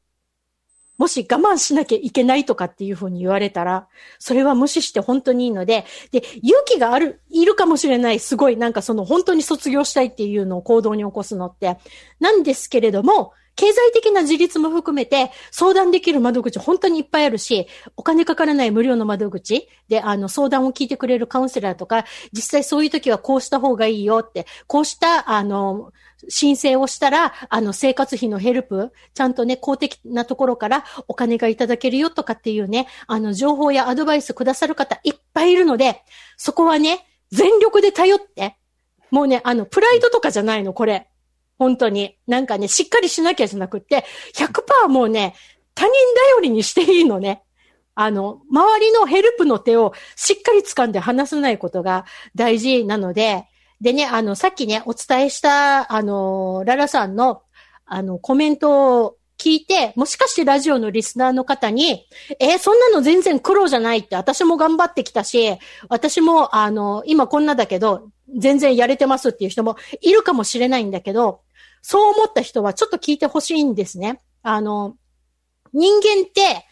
[0.98, 11.78] もし我慢しなきゃいけないとかっていうふうに言われたら、それは無視して本当にいいので、で、勇気がある、いるかもしれない、すごいなんかその本当に卒業したいっていうのを行動に起こすのって、
[12.20, 17.66] なんですけれども、経済的な自立も含めて相談できる窓口本当にいっぱいあるし、
[17.96, 25.92] お金かからない無料の窓口であの相談を聞いてくれるカウンセラーとか、実際そういう時はこうした方がいいよって、こうしたあの
[26.28, 36.02] 申請をしたら、あの、生活費のヘルプ、ちゃんとね、公的なところからお金がいただけるよとかっていうね、あの、情報やアドバイスくださる方いっぱいいるので、
[36.36, 38.56] そこはね、全力で頼って、
[39.10, 41.08] もうね、あの、プライドとかじゃないの、これ。
[41.58, 42.16] 本当に。
[42.26, 45.34] なんかね、しっかりしなきゃじゃなくって、100%もうね、
[45.74, 45.92] 他人
[46.32, 47.42] 頼りにしていいのね。
[47.94, 53.44] あの、周りのヘルプの手をしっかり掴んで離さないことが大事なので、
[53.80, 57.42] でね、あの、さっきね、お伝えした、あの、ララさんの、
[57.86, 62.06] あの、コメントを聞いて、もしかしてラジオのリスナーの方に、
[62.40, 65.56] えー、そんなの全然苦労じゃないって、私も頑張ってきたし、
[65.88, 71.40] 私も、あの、今こんなだけど、全然やれてますっていう人もいるかもしれないんだけど、
[71.82, 74.20] そう思った人はちょっと聞いてほしいんですね。
[74.42, 74.96] あの、
[75.72, 76.66] 人間って、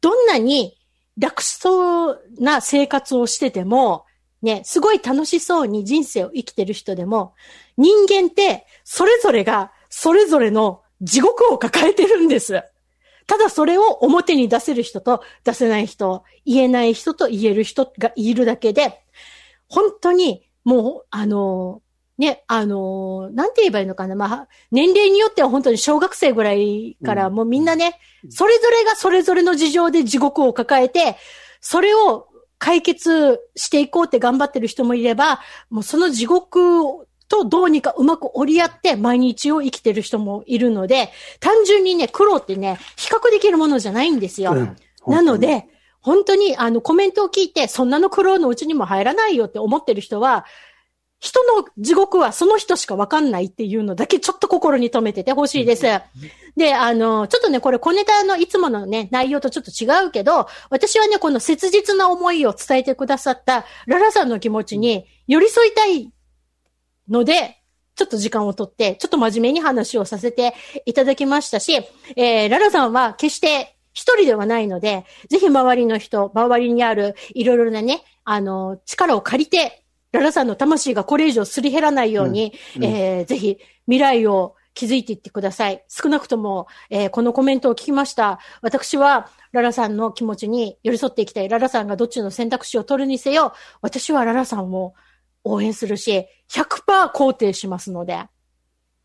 [0.00, 0.78] どんなに
[1.18, 4.06] 楽しそうな生活をしてても、
[4.42, 7.34] ね、すごい楽しそうに人生を生きてる人でも、
[7.76, 12.62] 人間ってそれぞれがそれぞれの地獄を抱えてるんです。
[13.26, 19.00] ただそれを表に出せる人と出せない人、言えない人と言える人がいるだけで、
[19.68, 21.82] 本当にもう、あの、
[22.20, 24.14] ね、あの、なんて言えばいいのかな。
[24.14, 31.16] まあ、年齢によっては本当に小学生ぐらいからもうみんなね、うん、それぞれがそれぞれの事情で地獄を抱えて、
[31.62, 32.28] それを
[32.58, 44.52] 解決していこうって頑張ってる人もいれば、もうその地獄とどうにかうまく折り合って毎日を生きてる人もいるので、単純にね、苦労ってね、比較できるものじゃないんですよ。
[44.52, 45.66] うん、なので、
[46.02, 50.44] 本当にあのコメントを聞いて、そんなの苦労のうちにも入らないよって思ってる人は、
[51.20, 55.86] 人の地獄はその人しかわかんないっていうのだけちょっと心に留めててほしいです。
[56.56, 66.10] で、あの、ちょっとね、これ小ネタのいつものね、内容とちょっと違うけど、私はね、この切実な思いを伝えてくださったララさんの気持ちに寄り添いたい
[67.10, 67.58] ので、
[67.96, 70.54] ちょっと時間をとって、ちょっと真面目に話をさせて
[70.86, 71.74] いただきましたし、
[72.16, 79.79] えー、ララさんは決して一人ではないので、ぜひ周りの人、周りにあるいろいろなね、あの、力を借りて、
[80.12, 85.84] ララさんの魂がこれ以上すり減らないように、うんうんえーぜひ未来を築いていってください。
[85.88, 88.38] 少なくとも、えーこのコメントを聞きました。
[88.62, 91.48] 私は、ララさんの気持ちに寄り添っていきたい。
[91.48, 94.94] ララさんがどっちの選択肢を取るにせよ、私はララさんを
[95.42, 98.24] 応援するし、100%肯定しますので。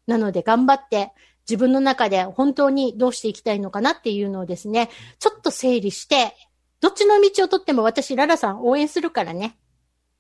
[0.08, 1.14] なので頑張って、
[1.50, 4.90] 自分の中で本当にどうしていきたいのかなっていうのをですね、
[5.20, 6.36] ちょっと整理して、
[6.80, 9.58] どっちの道を取っても私、ララさん応援するからね。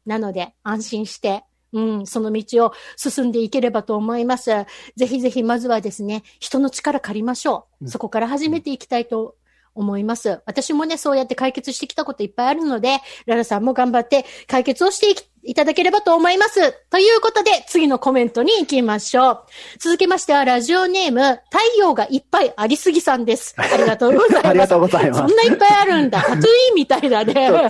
[0.05, 4.51] なので、安心して、うん、その道を進んでいければと思います。
[4.95, 7.85] ぜひぜひ、まずはですね、人の力借りましょう。
[7.85, 9.35] うんそこから始めていきたいと
[9.75, 10.41] 思います。
[10.45, 16.73] 私もね、そうやって解決してきたこといっぱいあるので、ララさんも頑張って解決をしていきいただければと思います。
[16.89, 19.43] ということで、次のコメントに行きましょう。
[19.77, 23.53] 続きましては、ラジオネーム、太陽がいっぱいありすぎさんです。
[23.57, 24.47] ありがとうございます。
[24.49, 26.21] ありがとうございますそんないっぱいあるんだ。
[26.21, 27.69] タトゥーインみたいだね。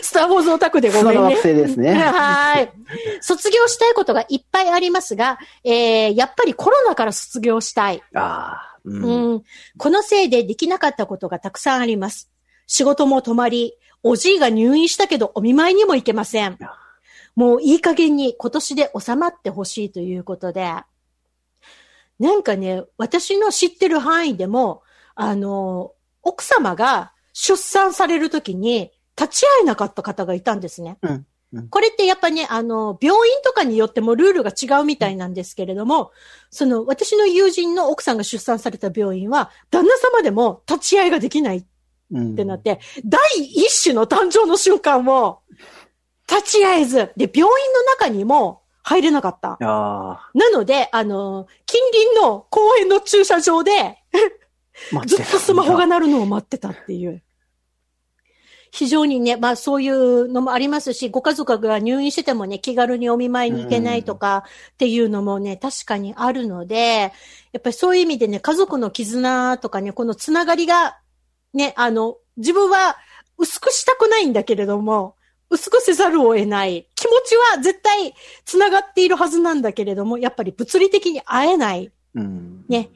[0.00, 1.36] スターウォーズオタクでごめんね砂の惑。
[1.36, 1.94] 星ですね。
[1.94, 2.72] はい。
[3.20, 8.02] 卒業したいことがいっぱいありますが、えー、やっぱりコロナから卒業したい。
[8.14, 9.04] ああ、うん。
[9.04, 9.42] うん。
[9.76, 12.30] このせいでできなかったことがたくさんあります。
[12.66, 13.74] 仕事も止まり、
[14.04, 16.58] おじいが入院したけどお見舞いにも行けません。
[17.34, 20.74] もういい加減に今年で収まってほしいということで。
[22.20, 24.82] なんかね、私の知ってる範囲でも、
[25.16, 30.98] あの、奥様が出産されるときに立ち会えなかった方がいたんですね。
[31.02, 31.26] うんうん
[31.70, 36.10] これってやっぱね、あの、病院とかによってもルールが違うみたいなんですけれども、
[36.50, 41.66] その、私の友人の奥さんが出産された病院は、旦那様でも立ち会いができないうん
[42.12, 45.42] ってなって、第一子の誕生の瞬間も、
[46.28, 49.58] 立ち会えず、で、病院の中にも入れなかった。
[49.60, 53.98] あなので、あの、近隣の公園の駐車場で、
[55.06, 57.22] ずっとスマホがな鳴るのを待ってたっていう。
[58.74, 67.12] 非常にね、まあそういうのもありますし、ご家族が入院しててもね、気軽にお見舞いに行けないとかっていうのもね、確かにあるので、
[67.52, 70.98] やっぱりそういう意味でね、家族の絆とかね、このつながりが、
[71.54, 72.96] ね、あの、自分は
[73.38, 75.16] 薄くしたくないんだけれども、
[75.50, 76.88] 薄くせざるを得ない。
[76.94, 78.14] 気持ちは絶対
[78.44, 81.92] つながっているはずなんだけれども、やっぱり物理的に会えない。
[82.14, 82.64] うん。
[82.68, 82.90] ね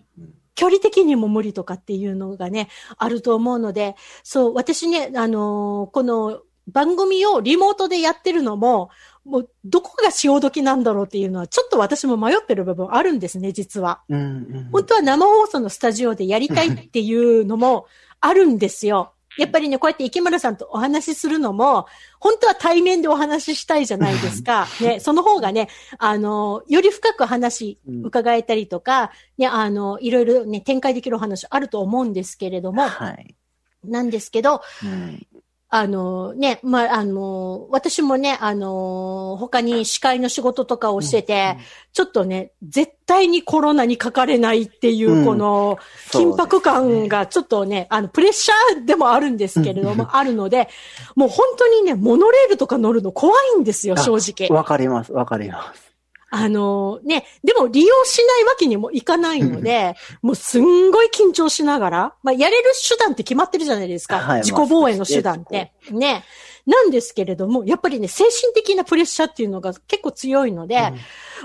[0.55, 3.95] 距離的にも無理とかっていうのがね、あると思うので、
[4.25, 8.91] そう、私ね、あのーこの番組をリモートでやってるのも、
[9.25, 14.03] もう、どこが潮時なんだろうっていうのは、ちょっと私も迷ってる部分あるんですね、実は。
[14.09, 14.21] うん。
[14.21, 14.23] う
[14.67, 14.69] ん。
[14.73, 17.87] 本当は生放送のスタジオでやりたいっていうのも
[18.21, 19.13] あるんですよ。
[19.39, 21.87] やっぱりね、こうやって池村さんとお話しするのも、
[22.19, 24.67] 本当は対面でお話ししたいじゃないですか。
[24.81, 33.37] ね、その方がね、あの、より深く話伺えたりとか、ね、あの、いろいろね、展開できるお話あると思うんですけれども、はい。
[33.85, 35.27] なんですけど、うん。
[35.71, 41.59] あのね、まあ、あの、私もね、あの、他に司会の仕事とかをしてて、
[41.93, 45.79] ちょっとね、絶対にコロナにかかれないっていうう、んこの、
[46.11, 50.69] 緊迫感がちょっとね、あの、プレッシャーでもあるんですけれども、あるので、
[51.15, 54.17] もう本当にね、モノレールとか乗るの怖いんですよ、あ正
[54.49, 54.57] 直。
[54.57, 55.88] わかります、わかります。
[56.31, 64.19] あのね、でも利用しないわけにもいかないので、 もうすんごい緊張しながら、まあ、やれる手段って決まってるじゃないですか。
[64.19, 65.73] はい自己防衛の手段って。
[65.91, 66.25] ね。
[66.67, 70.93] なんですけれども、やっぱりね、精神的なプレッシャーっていうのが結構強いので、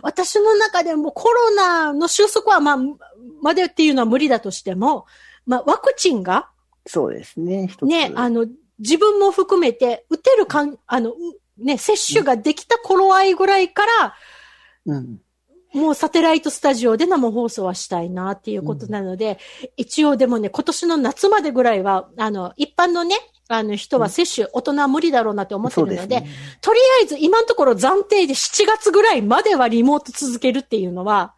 [0.02, 2.78] 私の中でもコロナの収束はまあ、
[3.42, 5.06] までっていうのは無理だとしても、
[5.46, 6.50] まあ、ワクチンが
[6.86, 7.70] そうですね。
[7.84, 8.46] ね、あの、
[8.80, 11.16] 自分も含めて、打てるかん、あの、う
[11.58, 14.16] ね、接種ができた頃合いぐらいから、
[14.86, 15.22] うん。
[15.74, 19.40] もうサテライトスタジオで生放送はしたいなっていうことなので、
[19.76, 23.16] 一応でもね、今年の夏までぐらいは、あの、一般のね、
[23.48, 26.30] あの人は接種、大人は無理だろうなって思ってるので、ですね。
[26.62, 31.34] とりあえず今のところ暫定で7月ぐらいまではリモート続けるっていうのは、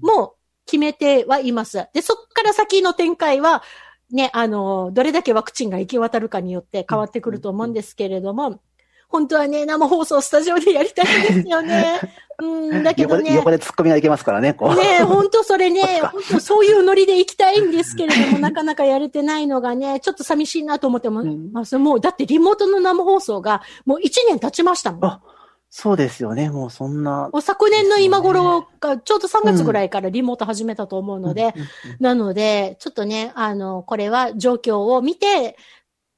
[0.00, 0.32] もう
[0.66, 1.86] 決めてはいます。
[1.92, 3.62] で、そっから先の展開は、
[4.10, 8.60] ね、あの、どれだけワクチンが行き渡るかによって変わってくると思うんですけれども、
[9.08, 12.00] 本当はね、生放送スタジオでやりたいんですよね。
[12.42, 13.34] うん、だけどね。
[13.34, 14.74] 横で突っ込みがいけますからね、こう。
[14.74, 25.04] ねえ、本当それね 本当そういうノリで行きたいんですけれども、なかなかやれてないのがね、ちょっと寂しいなと思っても、うんまあ、もう、だってリモートの生放送がもう1年経ちましたもん。
[25.04, 25.20] あ
[25.76, 27.30] そうですよね、もうそんな。
[27.32, 35.56] もう昨年の今頃が、ちょうど3月ぐらいからリモート始めたと思うので、うんうんなので、ちょっとね、あの、これは状況を見て、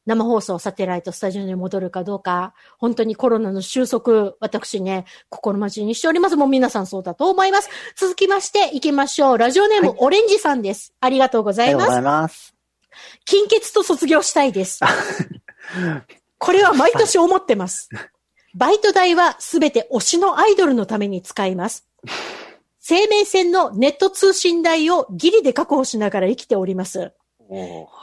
[0.06, 6.36] 生放送サテライトスタジオに戻るかどうか、本当にコロナの収束、私ね、心待ちにしております。
[6.36, 7.68] もう皆さんそうだと思います。
[7.96, 9.38] 続きまして行きましょう。
[9.38, 10.94] ラジオネーム、はいオレンジさんです。
[11.00, 12.20] ありがとうございますありがとうござい。
[12.22, 12.54] ます。
[13.24, 14.80] 金欠と卒業したいです。
[16.38, 17.88] これは毎年思ってます。
[18.54, 21.86] バイト代はすべて推しのアイドルのために使います。
[22.78, 27.12] 生命線のネット通信代をギリで確保しながら生きております。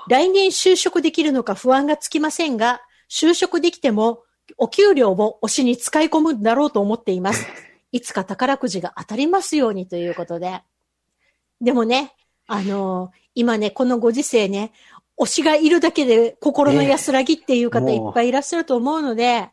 [0.08, 4.24] 来年就職できるのか不安がつきませんが、就職できても
[4.58, 7.46] お給料も推しに使い込むんだろうと思っています。
[7.91, 10.62] いつか宝くじが当たりますようにということで。
[11.62, 12.14] でもね、
[12.48, 14.72] あのー今ね、このご時世ね、
[15.20, 19.50] 推しがいるだけで心の安らぎっていう方ええいっぱいいらっしゃると思うので、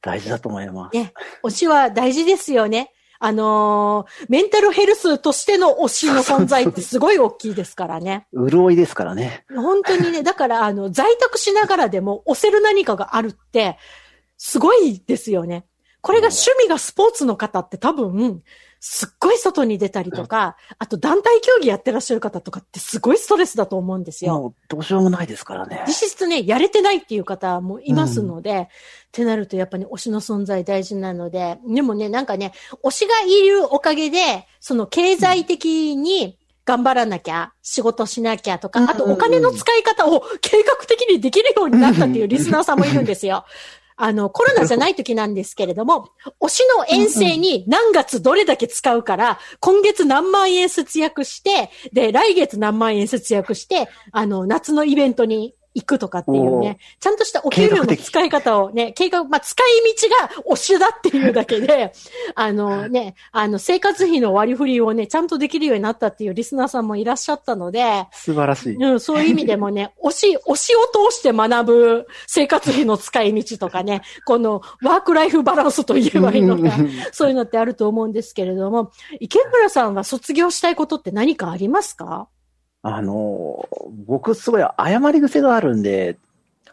[0.00, 0.96] 大事だと思います。
[0.96, 1.12] ね、
[1.42, 2.92] 推しは大事ですよね。
[3.24, 8.26] あのーメンタルヘルスとしての推しの存在ってすごい大きいですからね。
[8.32, 9.44] 潤いですからね。
[9.54, 13.78] 本当にね、だから、あの、在宅しながらでも押せる何かがあるって、
[14.36, 15.64] すごいですよね。
[16.00, 18.42] これが趣味がスポーツの方って多分、
[18.84, 24.40] すっごい外に出たりとか、あと団体競技やってらっしゃる方とかってすごいストレスだと思うんですよ。
[24.40, 25.84] もうどうしようもないですからね。
[25.86, 28.66] 実質ね、やれてないっていう方もいますので、っ
[29.12, 43.44] てなるとやっぱり推しの存在大事なので、でもね、なんかね、推しがいるおかげで、その経済的に頑張らなきゃ、仕事しなきゃとか、うんあとお金の使い方を計画的にできるようになったっていうリスナーさんもいるんですよ。
[43.96, 59.66] あの、コロナじゃない時なんですけれども、推しの遠征に何月どれだけ使うから、今月何万円節約して、で、来月何万円節約して、あの、夏のイベントに行くとかっていうね、ちゃんとしたお給料の使い方をね、計画、まあ、使い
[59.96, 61.92] 道が推しだっていうだけで、
[62.34, 68.76] あのね、あの、生活費の割り振りをね、ちゃんとできるようになったっていうリスナーさんもいらっしゃったので、素晴らしい。
[68.76, 76.76] うん、そういう意味でもね、 推し、推しを通して学ぶ生活費の使い道とかね、このワークライフバランスと言えばいいのか、
[77.12, 82.28] そういうのってあると思うんですけれども、池村さんは卒業したいことって何かありますか？
[82.82, 83.68] あの、
[84.06, 86.18] 僕すごい謝り癖があるんで、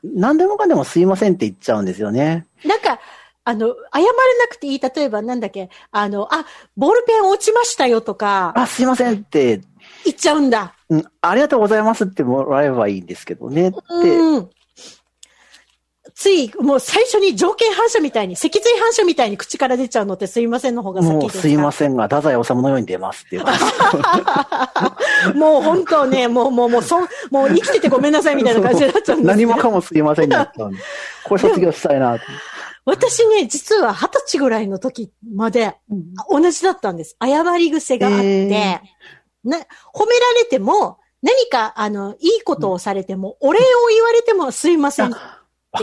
[0.04, 2.48] 何でもかんでもすいませんって言っちゃうんですよね。
[2.66, 3.00] なんか、
[3.44, 4.06] あの、謝れ
[4.40, 4.80] なくていい。
[4.80, 6.46] 例えば、なんだっけ、あの、あ、
[6.78, 9.62] ボールペン落ちましたよとか、あ、すいませんって、
[10.06, 10.74] 言っちゃうんだ。
[10.90, 13.70] うん、ありがとうございますってもらえばいいんですけどね。
[13.70, 13.78] って、
[14.18, 14.50] うん。
[16.20, 21.24] つい、もう最初に条件反射みたいに、脊髄反射みたいに口から出ちゃうのってすいませんの方が先ですか？
[21.24, 23.46] もうすいませんが、太宰治のように出ますっていう。
[25.38, 30.80] もう本当ね、もう、もう、もう、そん、もう生きててごめんなさいみたいな感じになっちゃうんです何けどもかもすいませんになっちゃうんで。
[31.24, 32.26] これ卒業したいなと。
[32.84, 35.78] 私ね、実は二十歳ぐらいの時まで、
[36.30, 37.16] 同じだったんです。
[37.24, 38.82] 謝り癖があって、え
[39.46, 45.18] な、褒められても、何か、あの、いいことをされても、お礼を言われてもすいませんわ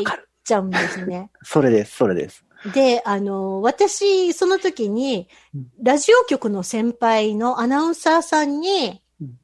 [0.05, 0.26] かる。
[0.47, 1.31] ちゃうんですね。
[1.43, 2.45] それです、それです。
[2.73, 9.39] で、あの、私、その時にうん、ラジオ局の先輩のアナウンサーさんにうん、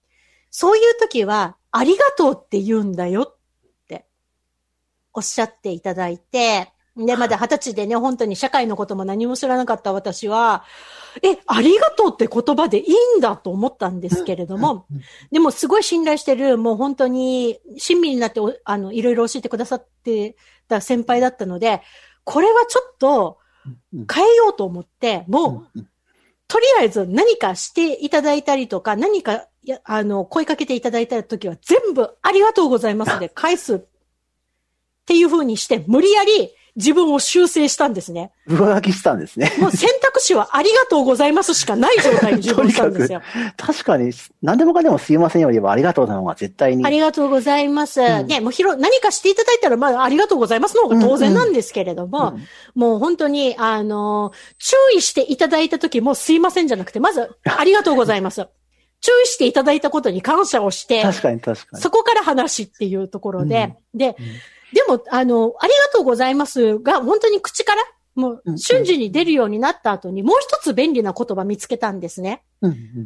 [0.50, 3.36] そういう時は、ありがとうって言うんだよっ
[3.88, 4.06] て、
[5.12, 10.64] おっしゃっていただいて、で、まだ二十歳でね、本当に社会のことも何も知らなかった私は、
[11.22, 14.86] え、ありがとうって言葉でいいんだと思ったんですけれども、
[15.30, 20.36] でもすごい信頼してる、もう本当に親身になってお、あの、いろいろ教えてくださって
[20.68, 21.82] た先輩だったので、
[22.24, 23.38] これはちょっと
[23.92, 25.88] うん変えようと思って、もう、うん
[26.52, 33.80] とりあえず何かしていただいたりとか、何か、やあの、声かけていただいた時は全部ありがとうございますで返すっ
[35.06, 38.32] ていう風にして、無理やり自分を修正したんですね。
[38.46, 39.52] 上書きしたんですね。
[39.60, 43.20] もう選択肢はありがとうございますしかない状態に自分したんですよ。
[43.58, 46.88] 確かに、何でもかんでもすいませんよりはありがとうの方が絶対にあ。
[46.88, 48.00] りがとうございます。
[48.00, 52.42] んね、もうひろ、何かしていただいたら、まあ、ありがとうございますの方が当然なんですけれども、うん
[52.74, 58.46] もう本当に、あの、注意していただいた時もすいませんじゃなくて、まず、ありがとうございます。
[59.02, 61.82] 注意していただいたことに感謝をして、確かに確かに。
[61.82, 64.24] そこから話っていうところで、で、うん
[64.72, 67.82] でも、あの、ありがとうございますが、本当に口から、
[68.14, 72.42] もう瞬時に出るようになった後に、もう一つ便利な言葉見つけたんですね。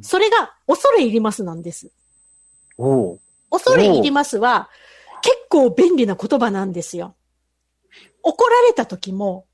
[0.03, 1.91] それが、恐れ入りますなんです。
[3.51, 4.71] 恐れ入りますは、
[5.23, 7.15] 結構便利な言葉なんですよ。
[8.23, 9.47] 怒られた時も、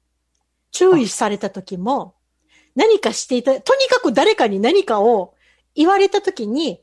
[0.70, 2.14] 注意された時も、
[2.74, 5.34] 何かしていた、とにかく誰かに何かを
[5.74, 6.80] 言われた時に、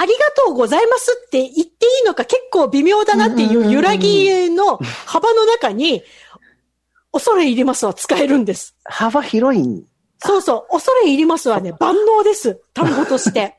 [0.00, 1.66] ありがとうございますって言ってい
[2.02, 6.02] いのか結構微妙だなっていう揺らぎの幅の中に、
[7.12, 8.74] 恐れ入りますは使えるんです。
[8.84, 9.84] 幅広いん。
[10.20, 10.72] そうそう。
[10.72, 12.62] 恐れ入りますはね、万能です。
[12.72, 13.56] 単語として。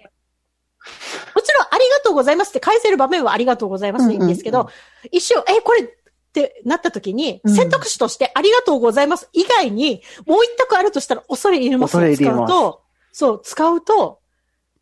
[1.36, 4.72] もちろん、ありがとうございますって返せる場面はありがとうございますでいいんですけど、うんうん
[5.12, 5.88] 一瞬、え、これ、っ
[6.34, 12.82] てなった時に、うん選択肢としてありがとうございます以外に、もう一択あるとしたら恐れ入りますを使うと、
[13.12, 14.21] そう、使うと、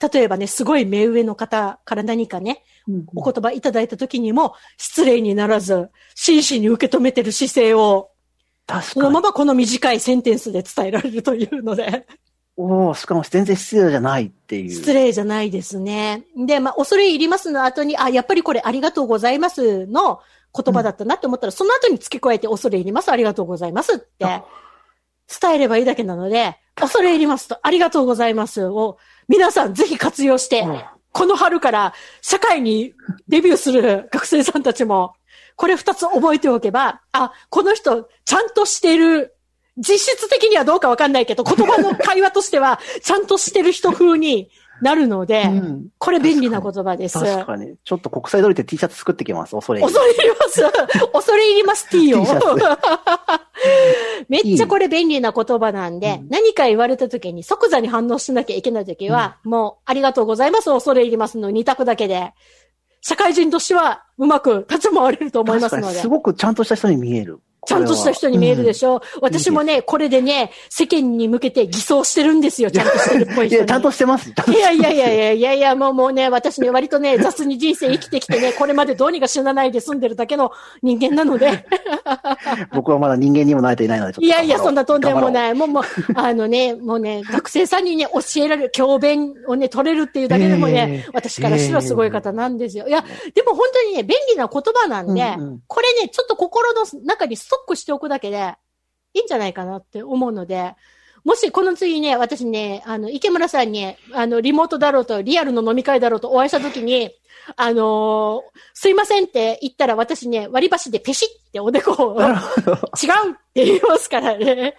[0.02, 2.64] 例えばね、すごい目上の方から何かね、
[3.16, 8.12] お言葉いただいた時にも、失礼にならず、真摯に受け止めてる姿勢を。
[8.84, 12.06] そのままこの短いセンテンスで伝えられるというので、
[12.56, 14.70] おおしかも全然失礼じゃないっていう。
[14.70, 16.26] 失礼じゃないですね。
[16.36, 20.20] で、まあ、恐れ入りますの後に、あ、やっぱりこれありがとうございますの
[20.54, 24.44] 言葉だったなって思ったら、その後に付け加えて恐れ入ります、ありがとうございますってあ
[25.42, 30.84] 伝えればいいだけなので、恐れ入りますと、ありがとうございますを、皆さんぜひ活用して、うん。
[31.12, 32.94] この春から社会に
[33.28, 35.14] デビューする学生さんたちも、
[35.56, 39.36] これ二つ覚えておけば、あ、この人、ちゃんとしてる、
[39.78, 44.50] 実質的にはどうかわかんないけど、言葉の会話としては、ちゃんとしてる人風に
[44.82, 47.20] なるので、うんこれ便利な言葉です。
[47.20, 47.76] 確かに。
[47.84, 49.56] ちょっと国際通りで T シャツ作ってきます。
[49.56, 50.64] 恐れ入り恐れ入ります。
[51.14, 52.26] 恐れ入ります T を。
[54.30, 62.34] めっちゃこれ便利な言葉なんで、うん何か言われた時に即座に反応しなきゃいけない時は、もう、ありがとうございます、恐れ入りますの二択だけで、
[63.02, 66.08] 社会人としてはうまく立ち回れると思いますので確かにす。
[66.08, 67.40] ごくちゃんとした人に見える。
[67.66, 68.96] ちゃんとした人に見えるでしょ？
[68.96, 73.50] ょ、私もね、これでね、世間に向けて偽装してるんですよ、ちゃんとしてるっぽい人に。
[73.50, 74.30] いや、ちゃんとしてます。
[74.30, 80.52] いやいやいやいやいやいや、もうもうね、私ね、割とね、雑に人生生きてきてね、これまでどうにか死なないで済んでるだけの
[80.82, 81.66] 人間なので、
[82.74, 85.32] 僕はまだ人間にも慣れていないので、ちょっといやいや、そんなとんでもい。
[85.32, 85.54] ない。
[85.54, 85.84] もうもう、
[86.16, 92.88] あのね、もうね、学生さんにね、教えられる、教鞭をね、取れるっていうだけでもね、ええ私からしたらすごい方なんですよ。
[92.88, 93.04] いや、
[93.34, 98.54] でも本当にね、便利な言葉なんで、うんうんこれね、ちょっと心の中にストックしておくだけで、
[99.16, 100.76] いいんじゃないかなって思うので、
[101.24, 107.10] もしこの次ね、私ね、あの、池村さんに、あの、リモートだろうと、リアルの飲み会だろうとお会いしたときに、
[107.56, 112.30] あのーすいませんって言ったら私ね、割り箸でペシっておでこを、 違う
[113.64, 114.76] って言いますからね。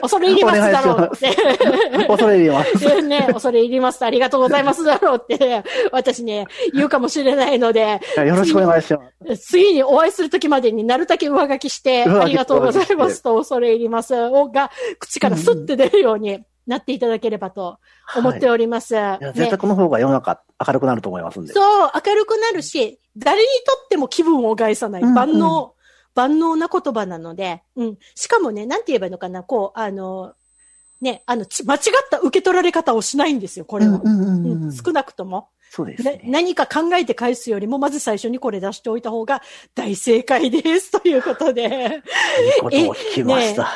[0.00, 1.36] 恐れ入りますだろうって。
[2.06, 2.78] 恐れ入ります。
[2.80, 4.04] でね、恐れ入ります。
[4.04, 9.00] ありがとうございますだろうって、私ね、言うかもしれないので、よろしくお願いしま
[9.36, 9.50] す。
[9.50, 17.78] 次にお会いするときまでになるだけ上書きして、ありがとうございますと恐れ入りますをが、口からスッて出るようになっていただければと
[18.16, 18.94] 思っております。
[18.94, 21.52] いやね絶対この方が世の中明るくなると思いますんで。
[21.52, 25.74] そう、明るくなるし、誰にとっても気分を害さない、万能、
[26.20, 27.98] 万能な言葉なので、うん。
[28.14, 30.34] しかもね、なんて言えばいいのかな、こう、あの、
[31.00, 34.00] ね、あの、ち間違った受け取られ方をしないんですよ、これは。
[34.04, 35.48] うん少なくとも。
[35.70, 36.20] なそうですね。
[36.24, 39.40] 何か考えて返すよりも、まず最初にこれ出しておいた方が
[39.76, 40.90] 大正解です。
[40.90, 43.68] ということで、いいことを聞きました。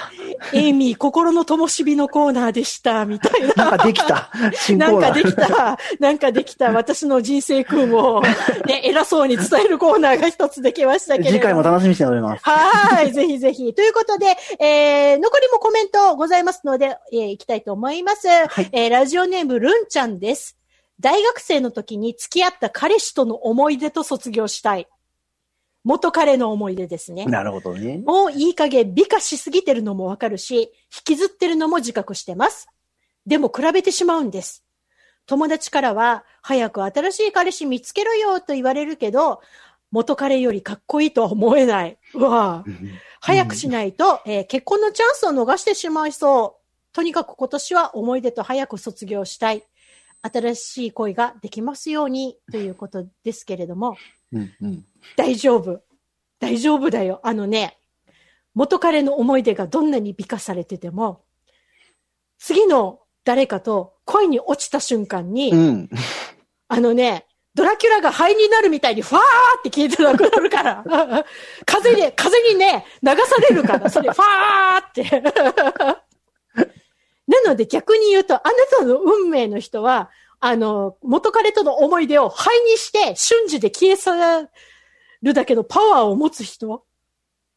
[0.53, 3.55] エイミー、心の灯火のコーナーでした、みたいな。
[3.55, 4.31] なんかできた。
[4.77, 8.23] なんかできた、なんかできた、私の人生訓を、
[8.67, 12.43] ね、偉そうに伝えるコーナーが一つできましたけれど次回も楽しみにしております。
[12.45, 13.73] はい、ぜひぜひ。
[13.73, 14.27] ということで、
[14.59, 18.27] えー、残りもコメントございますので、えー、いきたいと思います。
[18.27, 20.59] はいえー、ラジオネーム、るんちゃんです。
[21.05, 24.89] 大学生の時に付き合った彼氏との思い出と卒業したい。
[25.85, 27.27] 元彼の思い出ですね。
[27.27, 27.99] なるほどね。
[27.99, 30.71] もういい加減美化しすぎてるのもわかるし、引
[31.05, 32.71] きずってるのも自覚してます。
[33.27, 34.65] でも比べてしまうんです。
[35.27, 39.43] 友達からは、早く新しい彼氏見つけろよと言われるけど、
[39.91, 41.99] 元彼よりかっこいいとは思えない。
[42.15, 42.77] うわぁ
[43.21, 46.95] 早くしないと、 えー結婚のチャンスを逃してしまいそう。
[46.95, 49.63] とにかく今年は思い出と早く卒業したい。
[50.33, 53.97] 新しい恋ができますようにということですけれども、
[54.33, 54.85] うんうん
[55.17, 55.83] 大丈夫。
[56.41, 57.21] 大丈夫だよ。
[57.23, 57.79] あのね、
[58.55, 61.25] 元彼の思い出がどんなに美化されてても、
[62.39, 65.91] 次の誰かと恋に落ちた瞬間に、うん。
[66.69, 69.21] あのね、ドラキュラが灰になるみたいにファー
[69.59, 70.85] って消えてなくなるから。
[71.65, 75.23] 風で、風にね、流されるから、それファーって。
[77.45, 80.11] なので逆に言うと、あなたの運命の人は、
[80.41, 84.49] あの、元彼との思い出を灰にして瞬時で消え去
[85.23, 86.85] るだけのパワーを持つ人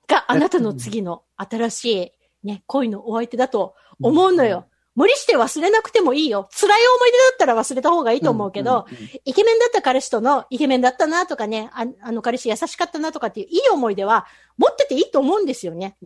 [0.08, 2.12] があなたの次の新しい
[2.44, 4.68] ね、恋のお相手だと思うのよ。
[4.96, 6.50] 無理して忘れなくてもいいよ。
[6.60, 8.88] 辛い思い出だったら忘れた方がいいと思うけど、
[9.26, 14.26] イケメンだった彼氏とのイケメンだったなとかね、ああの彼氏優しかったなとかっていういい思い出は
[14.58, 15.98] 持ってていいと思うんですよね。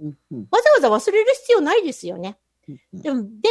[0.51, 2.37] わざわざ忘れる必要ないですよね。
[2.93, 3.49] うんで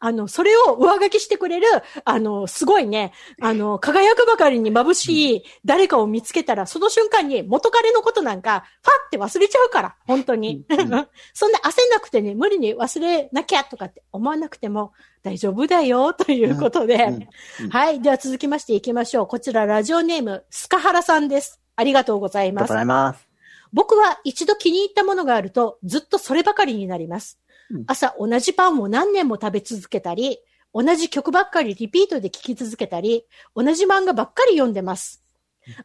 [0.00, 1.66] あの、それを上書きしてくれる、
[2.04, 10.64] あの、すごいね、あの、輝くばかりに眩しい誰かを見つけたら、その瞬間に元彼のことなんか、ファって忘れちゃうから、本当に。
[11.34, 14.92] そんな焦んなくてね、無理に忘れなきゃとかって思わなくても
[15.22, 17.28] 大丈夫だよ、ということで。
[17.70, 18.00] はい。
[18.00, 19.26] では続きましていきましょう。
[19.26, 21.60] こちら、ラジオネーム、スカハラさんです。
[21.74, 22.82] ありがとうございありがとうますござ。
[22.82, 23.28] います。
[23.72, 27.47] 僕は一度気に入ったものがあると、ずっとそればかりになりますうん。
[27.86, 30.38] 朝同じパンを何年も食べ続けたり、
[30.74, 35.24] 同じ曲ばっかりリピートで聴き続けたり、同じ漫画ばっかり読んでます。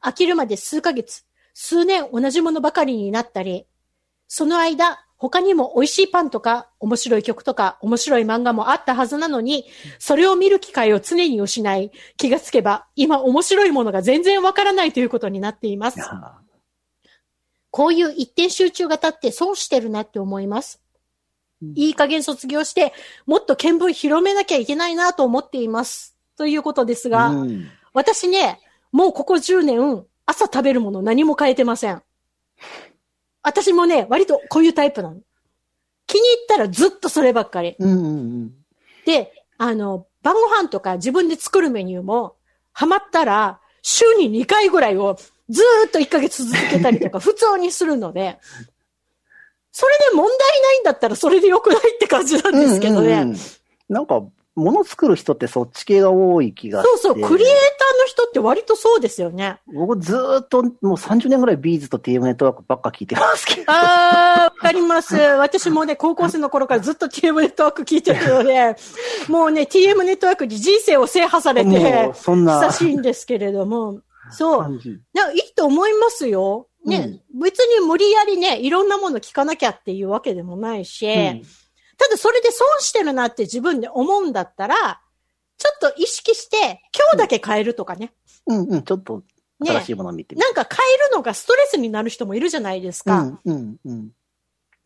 [0.01, 3.65] 飽きるまで数ヶ月、数年同じものばかりになったり、
[4.27, 9.65] その間、他にも美味しいパンとか、面白い曲とか、面白い漫画もあったはずなのに、
[9.97, 15.99] それを見る機会を常に失い、気がつけば、今面白いものが全然わからないということになっています。
[17.71, 20.81] こういう一点集中型って損してるなって思います。
[20.81, 20.82] うん。
[21.76, 22.93] いい加減卒業して、
[23.26, 26.18] もっと見聞広めなきゃいけないなと思っています。
[26.38, 28.59] ということですが、うん私ね、
[28.91, 32.01] もうここ10年、朝食べるもの何も変えてません。
[33.43, 35.22] 私もね、割とこういうタイプなの。
[36.07, 37.76] 気に入ったらずっとそればっかり。
[37.78, 38.09] うんうんう
[38.45, 38.53] ん。
[39.05, 42.36] で、あの、晩ご飯とか自分で作るメニューも、
[42.72, 45.18] ハマったら、週に2回ぐらいを
[45.49, 48.39] ずーっと1ヶ月続けたりとか、 普通にするので、
[49.74, 53.07] それで問題ないんだったらそれで良くないって感じなんですけどね。
[53.07, 53.38] うんうんうん
[53.89, 54.24] なんか、
[54.55, 56.97] 物作る人ってそっち系が多い気がして。
[56.99, 59.59] そうそう、クリエイターの人って割とそうですよね。
[59.65, 63.63] 僕ずーっともう30年ぐらいビーズと TM ネットワークばっか聞いてますけど。
[63.67, 65.15] あー、わかります。
[65.15, 68.76] 私もね、高校生の頃からずっと TM ネットワーク聞いてるので、
[69.28, 74.01] もうね、TM ネットワークに人生を制覇されもてう、そんな久しいんですけれども、
[74.32, 74.80] そう。
[74.82, 76.67] いいと思いますよ。
[76.86, 81.43] ね、別に無理やりね、いろんなもの聞かなきゃっていうわけでもないし、うん
[81.95, 84.99] ただそれで損してるなって自分で思うんだったら、
[85.57, 88.13] ちょっと意識して、今日だけ変えるとかね。
[88.47, 89.23] うんうん、ちょっと
[89.59, 93.21] ね新しいものを見てみなんか変えるのがストレスになる人もいるじゃないですか。
[93.21, 94.11] うんうんうん。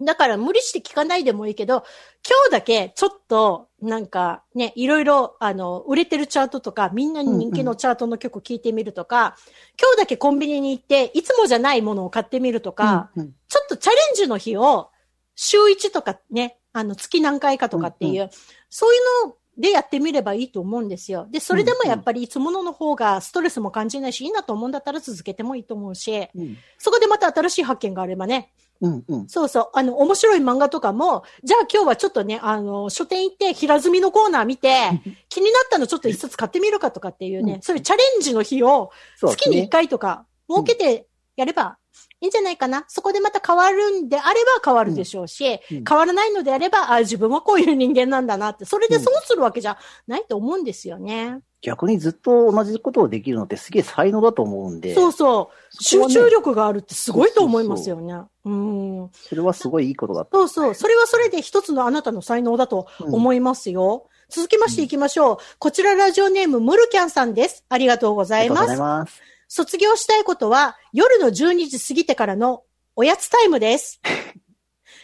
[0.02, 1.84] だから無理して聞かないでもいいけど、
[2.28, 9.36] 今日だけちょっとなんかね、いろいろあの、売れてるチャートとか、みんなに人気のチャートの曲聞いてみるとか、
[9.82, 13.34] 今日だけコンビニに行って、いつもじゃないものを買ってみるとか、うんうん。
[13.48, 14.92] ちょっとチャレンジの日を
[15.36, 18.30] 週1とかね、あの月何回かとかっていう、う
[18.70, 21.28] そういうのでやってみればいいと思うんですよ。
[21.32, 26.58] で、それでもやっぱりいつものの方がストレスも感じないし、いいなと思うんだったら続けてもいいと思うし、うん。
[26.78, 28.52] そこでまた新しい発見があればね、
[28.82, 29.28] うんうん。
[29.28, 29.70] そうそう。
[29.74, 34.76] あの、面白い漫画とかも、じゃあ今日はちょっとね、あの、書店行って平積みのコーナー見て、
[35.30, 41.78] 気になったのちょっと一冊買ってみるかとかっていうね、うんそういうチャレンジの日を月に一回とか設けてやれば
[42.20, 42.86] いいんじゃないかな。
[42.88, 51.40] そこでまた変わるんであれば変わるでしょうし、うんうん変わらないのであれば、あ自分はこういう人間なんだなって、それで損するわけじゃないと思うんですよね。
[51.62, 54.94] 逆にずっと同じことをできるのってすげえ才能だと思うんで。
[54.94, 55.84] そうそう。
[55.84, 58.14] 集中力があるってすごいと思いますよね。
[58.46, 59.10] うん。
[59.12, 60.48] それはすごいいいことだと。
[60.48, 60.76] そうそう。
[60.76, 64.08] それはそれで一つのあなたの才能だと思いますよ。
[64.30, 65.38] 続きましていきましょう。
[65.58, 67.66] こちらラジオネームムルキャンさんです。
[67.70, 68.98] ありがとうございますありがとうござい。
[69.00, 69.22] ます。
[69.48, 72.64] 卒業したいことは夜の12時過ぎてからの
[72.96, 74.02] おやつタイムです。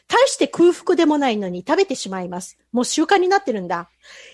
[0.08, 2.58] 大して空腹でもないのに食べてしまいます。
[2.72, 3.90] もう習慣になってるんだ。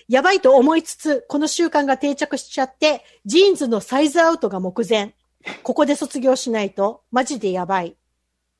[0.08, 5.14] やばいと思いつつ、この習慣が定着しちゃって、ジーンズのサイズアウトが目前。
[5.62, 7.96] ここで卒業しないと、マジでやばい。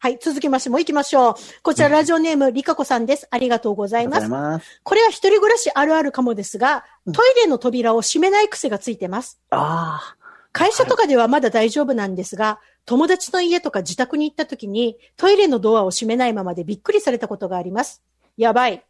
[0.03, 1.35] はい、続きましてもう行きましょう。
[1.63, 3.29] こちらラジオネーム、リカコさんです。
[3.31, 4.29] ありがとうございます。
[4.29, 4.81] ます。
[4.83, 9.39] これは一人暮らしあるあるかもですが、トイレの扉を閉めない癖がついてます。
[9.51, 10.17] あ
[10.53, 18.03] 会社とかではまだ大丈夫なんですが、友達の家とか自宅に行った時にトイレのドアを閉めないままでびっくりされたことがあります。
[18.37, 18.85] やばい。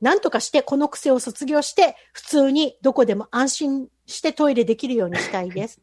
[0.00, 5.80] なんとかしてこの癖を卒業して、普通にどこでも安心してトイレできるようにしたいです。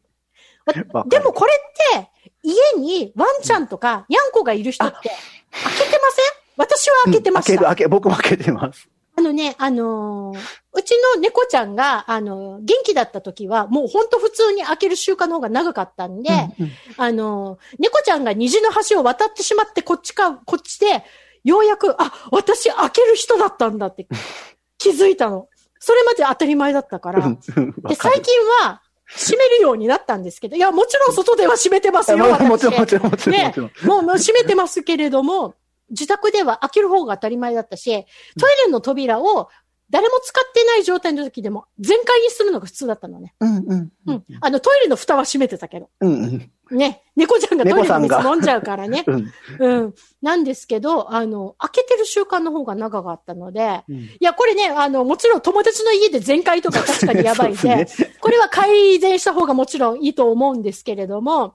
[1.08, 1.52] でもこれ
[1.94, 2.10] って、
[2.42, 5.08] 家にワンちゃんとかニャンコがいる人って、
[5.50, 6.46] 開けてません？
[6.56, 7.04] 私はあ。
[7.06, 7.52] 開けてました。
[7.52, 8.88] うん開ける、開け、僕も開けてます。
[9.16, 10.38] あのね、あのー
[10.72, 16.72] うちの猫ちゃんが、あのー元気だった時は、もうほんと普通に開ける習慣の方が長かったんで、うんうん。
[16.98, 21.02] あのー猫ちゃんが虹の橋を渡ってしまって、こっちか、こっちで、
[21.44, 24.06] ようやく、あ、私開ける人だったんだって
[24.78, 25.48] 気づいたの。
[25.78, 27.20] それまで当たり前だったから。
[27.20, 33.54] で、最近は、閉めるようになったんですけど、いや、もちろん外では閉めてますよ、もちろん、もちろん、もちろん、もね
[33.86, 35.54] もう閉めてますけれども、
[35.90, 37.90] 自宅では開ける方が当たり前だったし、
[38.38, 39.48] トイレの扉を
[39.90, 43.34] 誰も使ってない状態の時でも全開にするのが普通だったのね。
[43.40, 44.12] うんうんう。
[44.12, 44.24] ん。
[44.40, 45.88] あの、トイレの蓋は閉めてたけど。
[46.00, 46.76] うんうん。
[46.76, 47.04] ね。
[47.14, 49.04] 猫ちゃんがトイレの水飲んじゃうからね。
[49.06, 49.32] うん。
[49.60, 49.94] うん。
[50.22, 61.54] なんですけど、あの、開けてる習慣の方が長かったので、うんいや、これね、あの、もちろん友達の家で全開とか確かにやばいんで、ですねこれは改善した方がもちろんいいと思うんですけれども、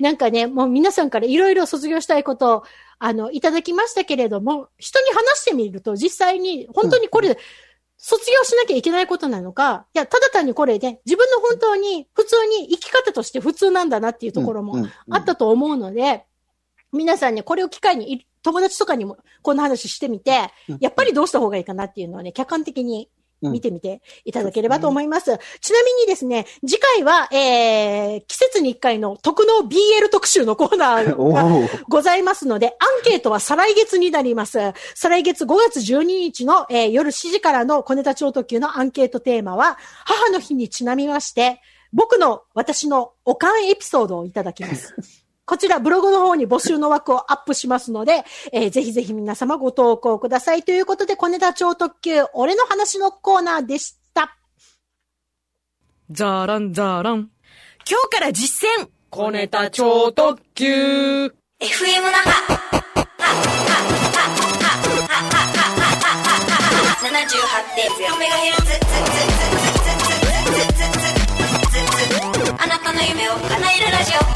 [0.00, 2.64] なんかね、もう皆さんからいろいろ卒業したいことを、
[2.98, 7.36] あの、いただきましたけれども、人に話してみると実際に本当にこれ、
[7.96, 16.24] 卒業しなきゃいけないことなのか、いや、ただ単にこれで、自分の本当に普通に生き方として普通なんだなっていうところもあったと思うので、
[16.92, 23.08] 皆さんね、これを機会にい、友達とかにもこんな話してみて、やっぱりどうした方がいいかなっていうのをね、客観的に
[23.50, 25.38] 見てみていただければと思います。
[25.60, 34.58] ちなみにですね、次回は、えー、季節に一回の特納 BL 特集のコーナー おがーございますので、アンケートは再来月になります。
[34.94, 41.60] 再来月5月12日の、えー夜7時からの小ネタ超特急のアンケートテーマは、母の日にちなみまして、
[41.92, 44.94] 僕の、私のおかんエピソードをいただきます。
[45.46, 50.62] こちら、ブログの方に募集の枠をアップしますので、えーぜひぜひ皆様ご投稿ください。
[50.62, 54.36] ということで、小ネタ超特急、俺の話のコーナーでした。
[56.10, 57.30] ザーランザーラン。
[57.88, 61.26] 今日から実践小ネタ超特急。
[61.60, 62.64] FM 那覇
[67.04, 69.33] 78.0MHz
[72.64, 73.44] あなたの夢を叶
[73.76, 74.34] えるラジオ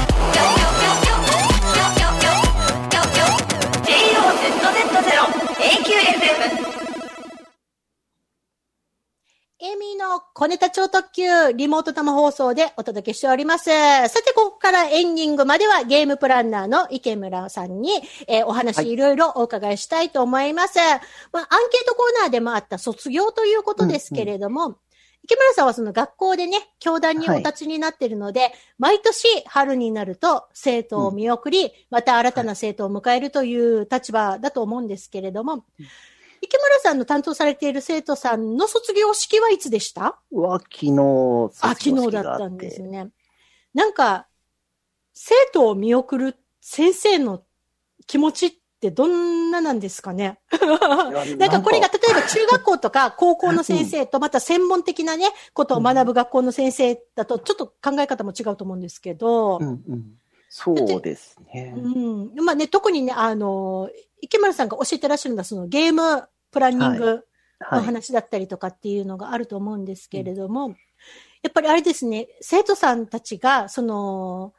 [9.61, 13.65] エミーの小ネタ超特急、リモート生放送でお届けしております。
[13.65, 17.89] さて、ここからエンディングまではゲームプランナーの池村さんに、
[18.27, 21.01] えー、お話いろいろお伺いしたいと思います、はい、
[21.33, 24.77] まあ、アンケートコーナーでもあった卒業ということですけれども、うんうん
[25.29, 35.65] 池村さんはその学校でね、教団にお立ちになっているので、毎年春になると生徒を見送り、また新たな生徒を迎えるという立場だと思うんですけれども、
[36.41, 40.19] 池村さんの担当されている生徒さんの卒業式はいつでした？
[40.31, 43.09] は昨日、あ、昨日だったんですね。
[43.75, 44.25] なんか、
[45.13, 47.43] 生徒を見送る先生の
[48.07, 50.39] 気持ちってどんななんですかね
[51.37, 60.19] なんかこれが例えば中学校とか高校の先生とまた専門的なね、ことを学ぶ学校の先生だとちょっと考え方も違うと思うんですけど、うんうん。
[60.49, 61.73] そうですね。
[61.75, 62.45] うん。
[62.45, 67.83] まあね、特にね、あの、池村さんが教えてらっしゃるのはそのゲームプランニングのはい。
[67.83, 70.75] 話だったりとかっていうのがあると思うんですけれども、
[71.43, 74.53] やっぱりあれですね、生徒さんたちが、その、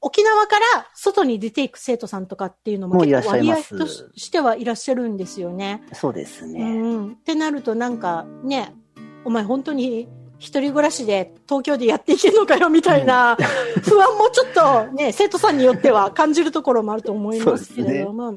[0.00, 5.82] 沖縄から外に出ていく生徒さんとかっていうのも結構割合としてはいらっしゃるんですよね。
[5.92, 6.62] そうですうね。
[6.64, 7.12] ん。
[7.12, 8.74] ってなるとなんかね、
[9.24, 13.36] お前本当に一人暮らしで東京でやっていけるのかよみたいな
[13.82, 18.36] 不安もちょっとね、生徒さんによっては感じるところもあると思いますけれども、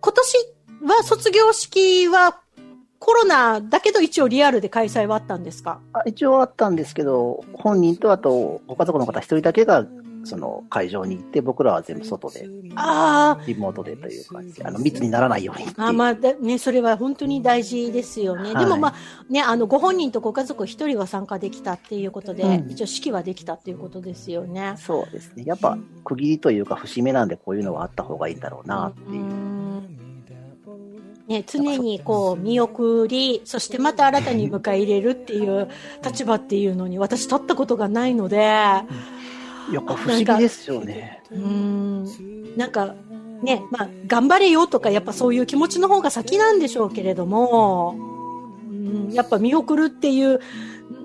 [0.00, 0.36] 今年
[0.86, 2.40] は卒業式は
[2.98, 5.80] コロナだけど一応リアルで開催はあったんですか？
[5.92, 9.84] あ一応あったんですけど、本人とあとご家族の方一人だけが、
[10.24, 14.54] その会場に行って、僕らは全部外で、あリモートでという感じ。
[14.54, 15.86] で、あの、密にならないようにっていう。
[15.86, 18.52] あ、あまあだね、それは本当に大事ですよね。
[18.54, 18.64] はい。
[18.64, 18.94] でもまあ、
[19.28, 22.70] ね、あの、ご本人とご家族一人は参加できたっていうことで、うん。
[22.70, 24.74] 一応式はできたっていうことですよね。
[24.78, 25.44] そうですね。
[25.46, 29.62] やっぱ、区切りというか、節目なんで、こういうのはあった方がいいんだろうな、っていう。
[31.28, 35.68] ね、常にこう見送り、そしてまた新たに迎え入れるっていう
[36.04, 38.38] 立場っていうのに私立ったことがないので、
[39.72, 41.22] やっぱ不思議ですよね。
[41.30, 42.94] うーん、なんか
[43.42, 47.96] ね、まあ頑張れよとかやっぱそういう気持ちの方が先なんでしょうけれども、
[48.68, 50.40] うん、やっぱ見送るっていう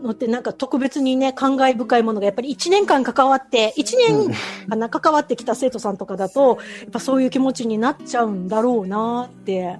[0.03, 4.35] のってなんか特別にね、感慨深いものがやっぱり1年間関わって、1年
[4.69, 9.79] かな、関わってきた生徒さんとかだと、やっぱそういう気持ちになっちゃうんだろうなって。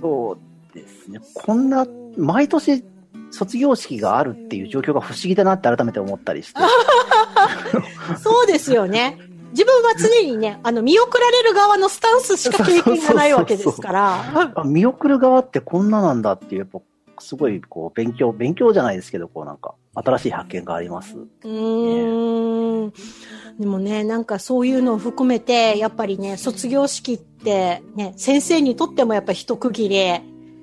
[0.00, 0.38] そ
[0.72, 1.20] うですね。
[1.34, 1.86] こんな、
[2.16, 2.84] 毎年、
[3.30, 6.60] 卒業式があるっていう状況が不思議だなって改めて思ったりして。
[8.16, 9.18] そうですよね。
[9.52, 14.52] 自分は常にね、あの、見送られる側のスタンスしか経験がないわけですから。
[14.54, 16.80] あ見送る側ってこんななんだっていう、やっぱ、
[17.20, 21.16] すごい、こう、勉強、勉強じゃないですけど、こうなんか、新しい発見があります。
[21.16, 22.92] うーん。
[23.58, 30.20] でもね、なんかそういうのを含めて、やっぱりね、卒業式ってね、先生にとってもやっぱ一区切り、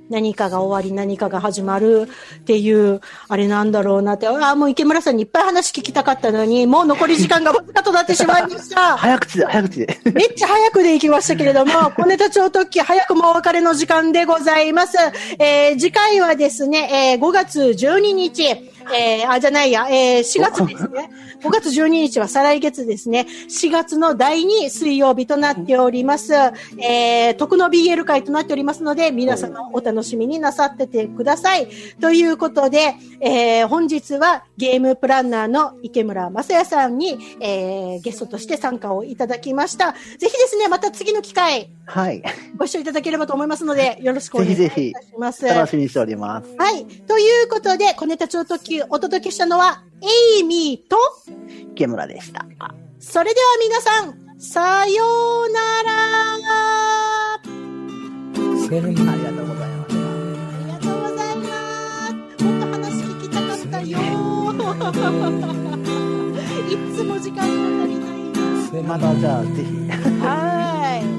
[0.10, 8.98] 何かが終わり、何かが始まるっていう、あれなんだろうなって、ああ、もう池村さんにいっぱい話聞きたかったのに、もう残り時間がわずかとなってしまいました。
[8.98, 10.00] 早口で、早口で。
[10.14, 14.98] めっちゃ早くで行きましたけれども、小ネタ超特急早くもお別れの時間でございます。
[15.40, 21.10] えー次回はですね、えー5月12日、えーあ、じゃないや、えー4月ですね。
[21.42, 23.28] 5月12日は再来月ですね。
[23.50, 26.34] 4月の第2水曜日となっております。
[26.34, 31.68] えー、徳の BL 会となっておりますので、皆様お楽しみになさっててください。
[32.02, 39.94] ということで、えー本日はゲームプランナーの池村正也さんに、えーゲストとして参加をいただきました。
[39.94, 42.24] ぜひですね、また次の機会、はい。
[42.58, 45.46] ご視聴いただければと思いますので、よろしくお願いいぜひぜひたします。
[45.46, 46.56] 楽しみにしております。
[46.58, 46.86] はい。
[46.86, 50.98] ということで、小ネタ超特急お届けしたのは、エイミーと、
[51.74, 52.46] 池村でした。
[53.00, 55.04] それでは皆さん、さよ
[55.48, 55.96] うなら。
[59.12, 60.00] ありがとうございました。
[60.00, 61.46] ありがとうございま
[62.38, 62.44] す。
[62.44, 63.98] もっと話聞きたかったよ。
[66.66, 67.44] いつも時間が
[67.84, 68.88] 足りないな。
[68.88, 69.90] またじゃあぜひ。
[70.22, 71.15] は